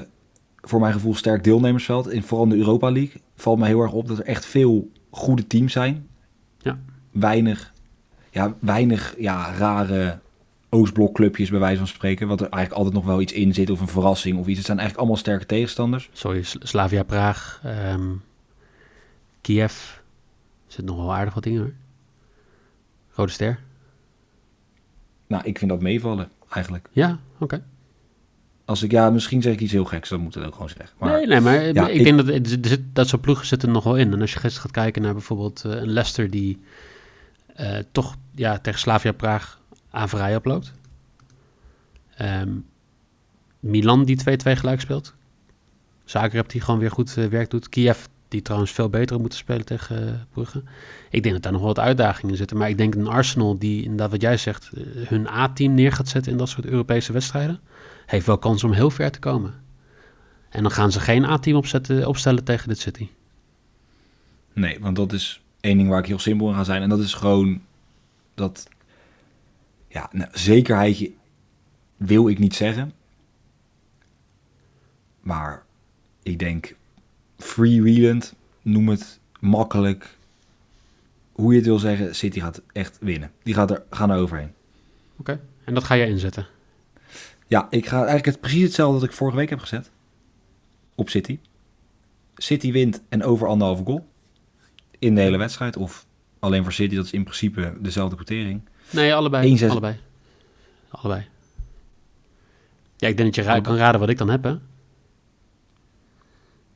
voor 0.61 0.79
mijn 0.79 0.93
gevoel, 0.93 1.15
sterk 1.15 1.43
deelnemersveld. 1.43 2.11
In 2.11 2.23
vooral 2.23 2.45
in 2.45 2.51
de 2.51 2.57
Europa 2.57 2.91
League 2.91 3.21
valt 3.35 3.59
mij 3.59 3.67
heel 3.67 3.81
erg 3.81 3.91
op 3.91 4.07
dat 4.07 4.17
er 4.17 4.25
echt 4.25 4.45
veel 4.45 4.91
goede 5.09 5.47
teams 5.47 5.73
zijn. 5.73 6.07
Ja. 6.57 6.79
Weinig, 7.11 7.73
ja, 8.29 8.55
weinig 8.59 9.15
ja, 9.17 9.53
rare 9.53 10.19
Oostblokclubjes 10.69 11.49
bij 11.49 11.59
wijze 11.59 11.77
van 11.77 11.87
spreken. 11.87 12.27
Wat 12.27 12.41
er 12.41 12.49
eigenlijk 12.49 12.83
altijd 12.83 13.03
nog 13.03 13.05
wel 13.13 13.21
iets 13.21 13.33
in 13.33 13.53
zit 13.53 13.69
of 13.69 13.79
een 13.79 13.87
verrassing 13.87 14.37
of 14.37 14.47
iets. 14.47 14.57
Het 14.57 14.65
zijn 14.65 14.77
eigenlijk 14.77 15.07
allemaal 15.07 15.23
sterke 15.23 15.45
tegenstanders. 15.45 16.09
Sorry, 16.13 16.43
Sl- 16.43 16.57
Slavia 16.61 17.03
Praag, 17.03 17.59
ehm, 17.63 18.11
Kiev. 19.41 20.03
Zit 20.75 20.85
nog 20.85 20.97
wel 20.97 21.13
aardig 21.13 21.33
wat 21.33 21.45
in 21.45 21.57
hoor. 21.57 21.73
Rode 23.11 23.31
Ster. 23.31 23.59
Nou, 25.27 25.43
ik 25.45 25.57
vind 25.57 25.71
dat 25.71 25.81
meevallen 25.81 26.29
eigenlijk. 26.49 26.89
Ja, 26.91 27.19
oké. 27.39 27.63
Als 28.65 28.83
ik, 28.83 28.91
ja, 28.91 29.09
misschien 29.09 29.41
zeg 29.41 29.53
ik 29.53 29.59
iets 29.59 29.71
heel 29.71 29.85
geks, 29.85 30.09
dan 30.09 30.19
moet 30.21 30.35
ik 30.35 30.43
ook 30.45 30.53
gewoon 30.53 30.69
zeggen. 30.69 30.95
Maar 30.99 31.11
nee, 31.11 31.27
nee, 31.27 31.39
maar 31.39 31.73
ja, 31.73 31.87
ik, 31.87 31.95
ik- 31.95 32.03
denk 32.03 32.17
dat 32.25 32.67
zit- 32.67 32.81
dat 32.95 33.07
soort 33.07 33.21
ploegen 33.21 33.45
zitten 33.45 33.67
er 33.67 33.73
nog 33.73 33.83
wel 33.83 33.97
in. 33.97 34.13
En 34.13 34.21
als 34.21 34.33
je 34.33 34.39
gisteren 34.39 34.61
gaat 34.69 34.83
kijken 34.83 35.01
naar 35.01 35.13
bijvoorbeeld 35.13 35.63
eh, 35.65 35.71
een 35.71 35.89
Leicester 35.91 36.29
die 36.29 36.59
eh, 37.55 37.77
toch 37.91 38.15
ja, 38.31 38.57
tegen 38.59 38.79
Slavia 38.79 39.11
Praag 39.11 39.61
aan 39.89 40.09
vrij 40.09 40.35
oploopt. 40.35 40.73
Ehm, 42.15 42.51
Milan 43.59 44.03
die 44.05 44.17
2-2 44.17 44.51
gelijk 44.51 44.81
speelt. 44.81 45.13
Zagreb 46.05 46.49
die 46.49 46.61
gewoon 46.61 46.79
weer 46.79 46.91
goed 46.91 47.17
eh, 47.17 47.25
werk 47.27 47.49
doet. 47.49 47.69
Kiev 47.69 48.05
die 48.35 48.43
trouwens 48.43 48.71
veel 48.71 48.89
beter 48.89 49.19
moeten 49.19 49.39
spelen 49.39 49.65
tegen 49.65 50.07
eh, 50.07 50.13
Brugge. 50.33 50.63
Ik 51.09 51.23
denk 51.23 51.33
dat 51.33 51.43
daar 51.43 51.51
nog 51.51 51.61
wel 51.61 51.73
wat 51.73 51.83
uitdagingen 51.83 52.37
zitten. 52.37 52.57
Maar 52.57 52.69
ik 52.69 52.77
denk 52.77 52.95
een 52.95 53.07
Arsenal 53.07 53.57
die 53.57 53.83
inderdaad 53.83 54.11
wat 54.11 54.21
jij 54.21 54.37
zegt 54.37 54.71
eh, 54.73 54.83
hun 55.07 55.27
A-team 55.27 55.73
neer 55.73 55.91
gaat 55.91 56.07
zetten 56.07 56.31
in 56.31 56.37
dat 56.37 56.49
soort 56.49 56.65
Europese 56.65 57.13
wedstrijden. 57.13 57.59
Heeft 58.05 58.25
wel 58.25 58.37
kans 58.37 58.63
om 58.63 58.71
heel 58.71 58.89
ver 58.89 59.11
te 59.11 59.19
komen. 59.19 59.53
En 60.49 60.61
dan 60.61 60.71
gaan 60.71 60.91
ze 60.91 60.99
geen 60.99 61.25
A-team 61.25 61.55
opstellen 62.05 62.43
tegen 62.43 62.67
dit 62.67 62.79
City. 62.79 63.07
Nee, 64.53 64.79
want 64.79 64.95
dat 64.95 65.13
is 65.13 65.41
één 65.59 65.77
ding 65.77 65.89
waar 65.89 65.99
ik 65.99 66.05
heel 66.05 66.19
simpel 66.19 66.49
in 66.49 66.55
ga 66.55 66.63
zijn. 66.63 66.81
En 66.81 66.89
dat 66.89 66.99
is 66.99 67.13
gewoon 67.13 67.61
dat... 68.33 68.67
Ja, 69.87 70.09
nou, 70.11 70.29
zekerheidje 70.33 71.11
wil 71.97 72.27
ik 72.27 72.39
niet 72.39 72.55
zeggen. 72.55 72.93
Maar 75.19 75.63
ik 76.23 76.39
denk 76.39 76.75
freewheelend, 77.37 78.33
noem 78.61 78.89
het 78.89 79.19
makkelijk. 79.39 80.17
Hoe 81.31 81.51
je 81.51 81.57
het 81.57 81.67
wil 81.67 81.79
zeggen, 81.79 82.15
City 82.15 82.39
gaat 82.39 82.61
echt 82.71 82.97
winnen. 83.01 83.31
Die 83.43 83.53
gaat 83.53 83.71
er, 83.71 83.83
gaan 83.89 84.09
er 84.11 84.17
overheen. 84.17 84.51
Oké. 85.17 85.39
En 85.63 85.73
dat 85.73 85.83
ga 85.83 85.97
jij 85.97 86.09
inzetten. 86.09 86.47
Ja, 87.47 87.67
ik 87.69 87.85
ga 87.87 87.95
eigenlijk 87.95 88.25
het, 88.25 88.39
precies 88.39 88.63
hetzelfde 88.63 88.99
dat 88.99 89.09
ik 89.09 89.15
vorige 89.15 89.37
week 89.37 89.49
heb 89.49 89.59
gezet. 89.59 89.91
Op 90.95 91.09
City. 91.09 91.39
City 92.35 92.71
wint 92.71 93.01
en 93.09 93.23
over 93.23 93.47
anderhalve 93.47 93.83
goal. 93.83 94.07
In 94.99 95.15
de 95.15 95.21
hele 95.21 95.37
wedstrijd. 95.37 95.77
Of 95.77 96.05
alleen 96.39 96.63
voor 96.63 96.73
City, 96.73 96.95
dat 96.95 97.05
is 97.05 97.11
in 97.11 97.23
principe 97.23 97.73
dezelfde 97.79 98.15
quotering. 98.15 98.61
Nee, 98.89 99.13
allebei. 99.13 99.59
1-6. 99.59 99.69
Allebei. 99.69 99.95
Allebei. 100.89 101.25
Ja, 102.97 103.07
ik 103.07 103.17
denk 103.17 103.35
dat 103.35 103.45
je 103.45 103.51
ra- 103.51 103.59
kan 103.61 103.75
raden 103.75 103.99
wat 103.99 104.09
ik 104.09 104.17
dan 104.17 104.29
heb, 104.29 104.43
hè? 104.43 104.55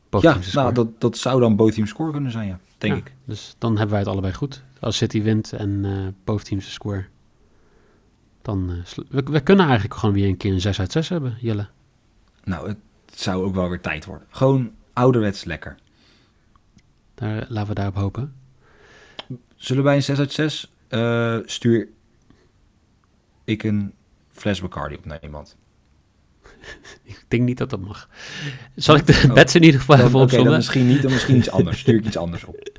Ja, 0.09 0.37
nou, 0.53 0.73
dat, 0.73 1.01
dat 1.01 1.17
zou 1.17 1.39
dan 1.39 1.55
both 1.55 1.73
teams 1.73 1.89
score 1.89 2.11
kunnen 2.11 2.31
zijn, 2.31 2.47
ja. 2.47 2.59
Denk 2.77 2.93
Ja, 2.93 2.99
ik. 2.99 3.13
Dus 3.25 3.55
dan 3.57 3.71
hebben 3.71 3.89
wij 3.89 3.99
het 3.99 4.07
allebei 4.07 4.33
goed. 4.33 4.63
Als 4.79 4.97
City 4.97 5.21
wint 5.21 5.53
en 5.53 5.85
eh 5.85 6.07
both 6.23 6.45
teams 6.45 6.65
te 6.65 6.71
score. 6.71 7.05
Dan, 8.41 8.69
eh, 8.71 9.03
we, 9.09 9.23
we 9.23 9.39
kunnen 9.39 9.65
eigenlijk 9.65 9.99
gewoon 9.99 10.15
weer 10.15 10.27
een 10.27 10.37
keer 10.37 10.53
een 10.53 10.61
6 10.61 10.79
uit 10.79 10.91
6 10.91 11.09
hebben, 11.09 11.37
Jelle. 11.39 11.67
Nou, 12.43 12.67
het 12.67 12.77
zou 13.19 13.43
ook 13.43 13.55
wel 13.55 13.69
weer 13.69 13.81
tijd 13.81 14.05
worden. 14.05 14.27
Gewoon 14.29 14.71
ouderwets 14.93 15.43
lekker. 15.43 15.75
Daar, 17.15 17.45
laten 17.49 17.69
we 17.69 17.73
daarop 17.75 17.95
hopen. 17.95 18.33
Zullen 19.55 19.83
wij 19.83 19.95
een 19.95 20.03
6 20.03 20.19
uit 20.19 20.31
6 20.31 20.71
eh, 20.87 21.37
stuur 21.45 21.87
ik 23.43 23.63
een 23.63 23.93
fles 24.27 24.61
Bacardi 24.61 24.95
op 24.95 25.05
naar 25.05 25.23
iemand. 25.23 25.55
Ik 27.03 27.23
denk 27.27 27.43
niet 27.43 27.57
dat 27.57 27.69
dat 27.69 27.79
mag. 27.81 28.09
Zal 28.75 28.95
ik 28.95 29.05
de 29.05 29.21
Oh. 29.27 29.33
bets 29.33 29.55
in 29.55 29.63
ieder 29.63 29.79
geval 29.79 29.97
Dan- 29.97 30.05
even 30.07 30.19
opzommen? 30.19 30.53
misschien 30.55 30.87
niet, 30.87 31.01
dan 31.01 31.11
misschien 31.11 31.35
iets 31.37 31.49
anders. 31.49 31.79
Stuur 31.81 31.95
ik 31.95 32.05
iets 32.05 32.17
anders 32.17 32.43
op. 32.45 32.69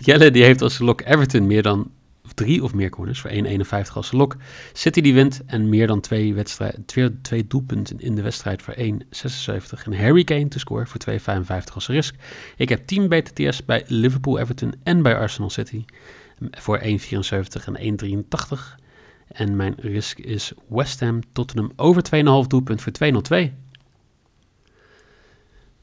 Jelle 0.00 0.30
die 0.30 0.42
heeft 0.44 0.62
als 0.62 0.78
lok 0.78 1.00
Everton 1.04 1.46
meer 1.46 1.62
dan 1.62 1.90
drie 2.34 2.62
of 2.62 2.74
meer 2.74 2.90
corners 2.90 3.20
voor 3.20 3.30
1,51 3.30 3.92
als 3.94 4.12
lok. 4.12 4.36
City 4.72 5.00
die 5.00 5.14
wint 5.14 5.40
en 5.46 5.68
meer 5.68 5.86
dan 5.86 6.00
twee, 6.00 6.34
wedstrijd, 6.34 6.76
twee, 6.86 7.20
twee 7.20 7.46
doelpunten 7.46 8.00
in 8.00 8.14
de 8.14 8.22
wedstrijd 8.22 8.62
voor 8.62 8.74
1,76. 8.78 9.84
En 9.84 9.98
Harry 9.98 10.24
Kane 10.24 10.48
te 10.48 10.58
scoren 10.58 10.86
voor 10.86 11.00
2,55 11.00 11.74
als 11.74 11.86
risk. 11.86 12.14
Ik 12.56 12.68
heb 12.68 12.86
10 12.86 13.08
BTTS 13.08 13.64
bij 13.64 13.84
Liverpool, 13.86 14.38
Everton 14.38 14.74
en 14.82 15.02
bij 15.02 15.16
Arsenal 15.16 15.50
City 15.50 15.84
voor 16.50 16.78
1,74 16.78 17.64
en 17.64 17.76
1,83. 17.78 18.76
En 19.26 19.56
mijn 19.56 19.74
risk 19.78 20.18
is 20.18 20.52
West 20.68 21.00
Ham 21.00 21.20
Tottenham 21.32 21.72
over 21.76 22.02
2,5 22.44 22.46
doelpunt 22.46 22.82
voor 22.82 22.92
2,02. 23.48 23.52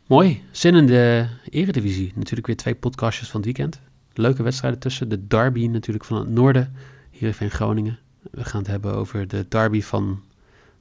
Mooi. 0.08 0.42
Zin 0.52 0.76
in 0.76 0.86
de 0.86 1.28
eredivisie. 1.50 2.12
Natuurlijk 2.16 2.48
weer 2.48 2.56
twee 2.56 2.76
podcastjes 2.76 3.30
van 3.30 3.42
het 3.42 3.46
weekend. 3.46 3.82
Leuke 4.14 4.44
wedstrijden 4.44 4.80
tussen. 4.80 5.10
De 5.10 5.28
derby 5.28 5.68
natuurlijk 5.68 6.06
van 6.06 6.18
het 6.18 6.30
noorden. 6.30 6.74
Hier 7.12 7.38
in 7.40 7.52
Groningen. 7.52 8.00
We 8.32 8.44
gaan 8.44 8.60
het 8.60 8.70
hebben 8.70 8.94
over 8.94 9.28
de 9.28 9.46
derby 9.48 9.82
van 9.82 10.22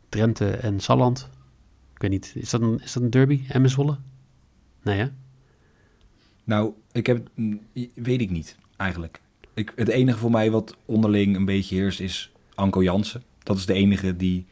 Drenthe 0.08 0.50
en 0.50 0.80
Salland. 0.80 1.28
Ik 1.94 2.00
weet 2.00 2.10
niet, 2.10 2.32
is 2.34 2.50
dat 2.50 2.60
een, 2.60 2.80
is 2.82 2.92
dat 2.92 3.02
een 3.02 3.10
derby? 3.10 3.40
Emmen 3.48 3.70
Zwolle? 3.70 3.98
Nee 4.82 4.98
hè? 4.98 5.06
Nou, 6.44 6.72
ik 6.92 7.06
heb, 7.06 7.28
mm, 7.34 7.60
weet 7.94 8.20
ik 8.20 8.30
niet 8.30 8.56
eigenlijk. 8.76 9.20
Ik, 9.54 9.72
het 9.76 9.88
enige 9.88 10.18
voor 10.18 10.30
mij 10.30 10.50
wat 10.50 10.76
onderling 10.84 11.36
een 11.36 11.44
beetje 11.44 11.76
heerst 11.76 12.00
is 12.00 12.31
Anko 12.54 12.82
Jansen. 12.82 13.22
Dat 13.42 13.56
is 13.56 13.66
de 13.66 13.72
enige 13.72 14.16
die, 14.16 14.46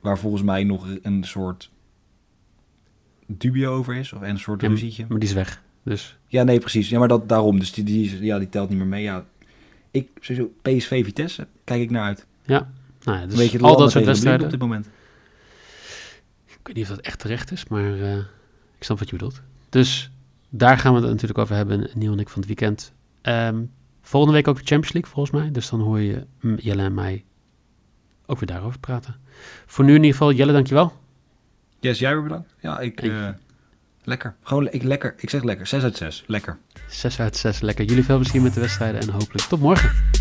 waar 0.00 0.18
volgens 0.18 0.42
mij 0.42 0.64
nog 0.64 0.86
een 1.02 1.24
soort 1.24 1.70
dubio 3.26 3.72
over 3.74 3.94
is. 3.94 4.12
Of 4.12 4.20
een 4.20 4.38
soort 4.38 4.60
Ja, 4.60 4.68
ruzietje. 4.68 5.04
Maar 5.08 5.18
die 5.18 5.28
is 5.28 5.34
weg. 5.34 5.62
Dus 5.82 6.18
Ja, 6.26 6.42
nee, 6.42 6.58
precies. 6.58 6.88
Ja, 6.88 6.98
maar 6.98 7.08
dat, 7.08 7.28
daarom. 7.28 7.58
Dus 7.58 7.72
die, 7.72 7.84
die, 7.84 8.22
ja, 8.24 8.38
die 8.38 8.48
telt 8.48 8.68
niet 8.68 8.78
meer 8.78 8.86
mee. 8.86 9.02
Ja, 9.02 9.24
ik, 9.90 10.08
sowieso, 10.20 10.52
PSV 10.62 11.04
Vitesse, 11.04 11.46
kijk 11.64 11.80
ik 11.82 11.90
naar 11.90 12.02
uit. 12.04 12.26
ja, 12.42 12.70
nou 13.02 13.18
ja, 13.18 13.24
dus 13.24 13.32
een 13.32 13.38
beetje 13.38 13.56
het 13.56 13.66
al 13.66 13.76
dat 13.76 13.90
soort 13.90 14.04
wedstrijden. 14.04 14.44
op 14.44 14.50
dit 14.50 14.60
moment. 14.60 14.86
Ik 16.46 16.66
weet 16.66 16.74
niet 16.74 16.84
of 16.84 16.96
dat 16.96 17.00
echt 17.06 17.18
terecht 17.18 17.52
is, 17.52 17.66
maar 17.68 18.00
eh, 18.00 18.16
ik 18.78 18.84
snap 18.84 18.98
wat 18.98 19.10
je 19.10 19.16
bedoelt. 19.16 19.40
Dus 19.68 20.10
daar 20.48 20.78
gaan 20.78 20.94
we 20.94 21.00
het 21.00 21.08
natuurlijk 21.08 21.38
over 21.38 21.54
hebben, 21.54 21.90
Neil 21.94 22.12
en 22.12 22.18
ik 22.18 22.28
van 22.28 22.38
het 22.38 22.46
weekend. 22.46 22.92
Ehm, 23.20 23.62
volgende 24.10 24.34
week 24.34 24.48
ook 24.48 24.56
de 24.56 24.64
Champions 24.64 24.92
League 24.92 25.12
volgens 25.12 25.40
mij. 25.40 25.50
Dus 25.50 25.68
dan 25.70 25.80
hoor 25.80 26.00
je 26.00 26.26
mm, 26.40 26.56
Jelle 26.60 26.82
en 26.82 26.94
mij 26.94 27.24
ook 28.26 28.38
weer 28.38 28.48
daarover 28.48 28.78
praten. 28.80 29.16
Voor 29.66 29.84
nu 29.84 29.90
in 29.90 29.96
ieder 29.96 30.12
geval, 30.12 30.32
Jelle, 30.32 30.52
dankjewel. 30.52 30.92
Yes, 31.80 31.98
jij 31.98 32.12
weer 32.12 32.22
bedankt. 32.22 32.54
Ja, 32.60 32.78
ik... 32.78 33.02
Eh, 33.02 33.28
lekker. 34.04 34.34
Gewoon, 34.42 34.68
ik, 34.70 34.82
lekker. 34.82 35.14
Ik 35.16 35.30
zeg 35.30 35.42
lekker. 35.42 35.66
6 35.66 35.82
uit 35.82 35.96
6. 35.96 36.24
Lekker. 36.26 36.58
6 36.88 37.20
uit 37.20 37.36
6, 37.36 37.60
lekker. 37.60 37.84
Jullie 37.84 38.04
veel 38.04 38.18
plezier 38.18 38.42
met 38.42 38.54
de 38.54 38.60
wedstrijden 38.60 39.00
en 39.00 39.08
hopelijk 39.08 39.46
tot 39.46 39.60
morgen. 39.60 40.19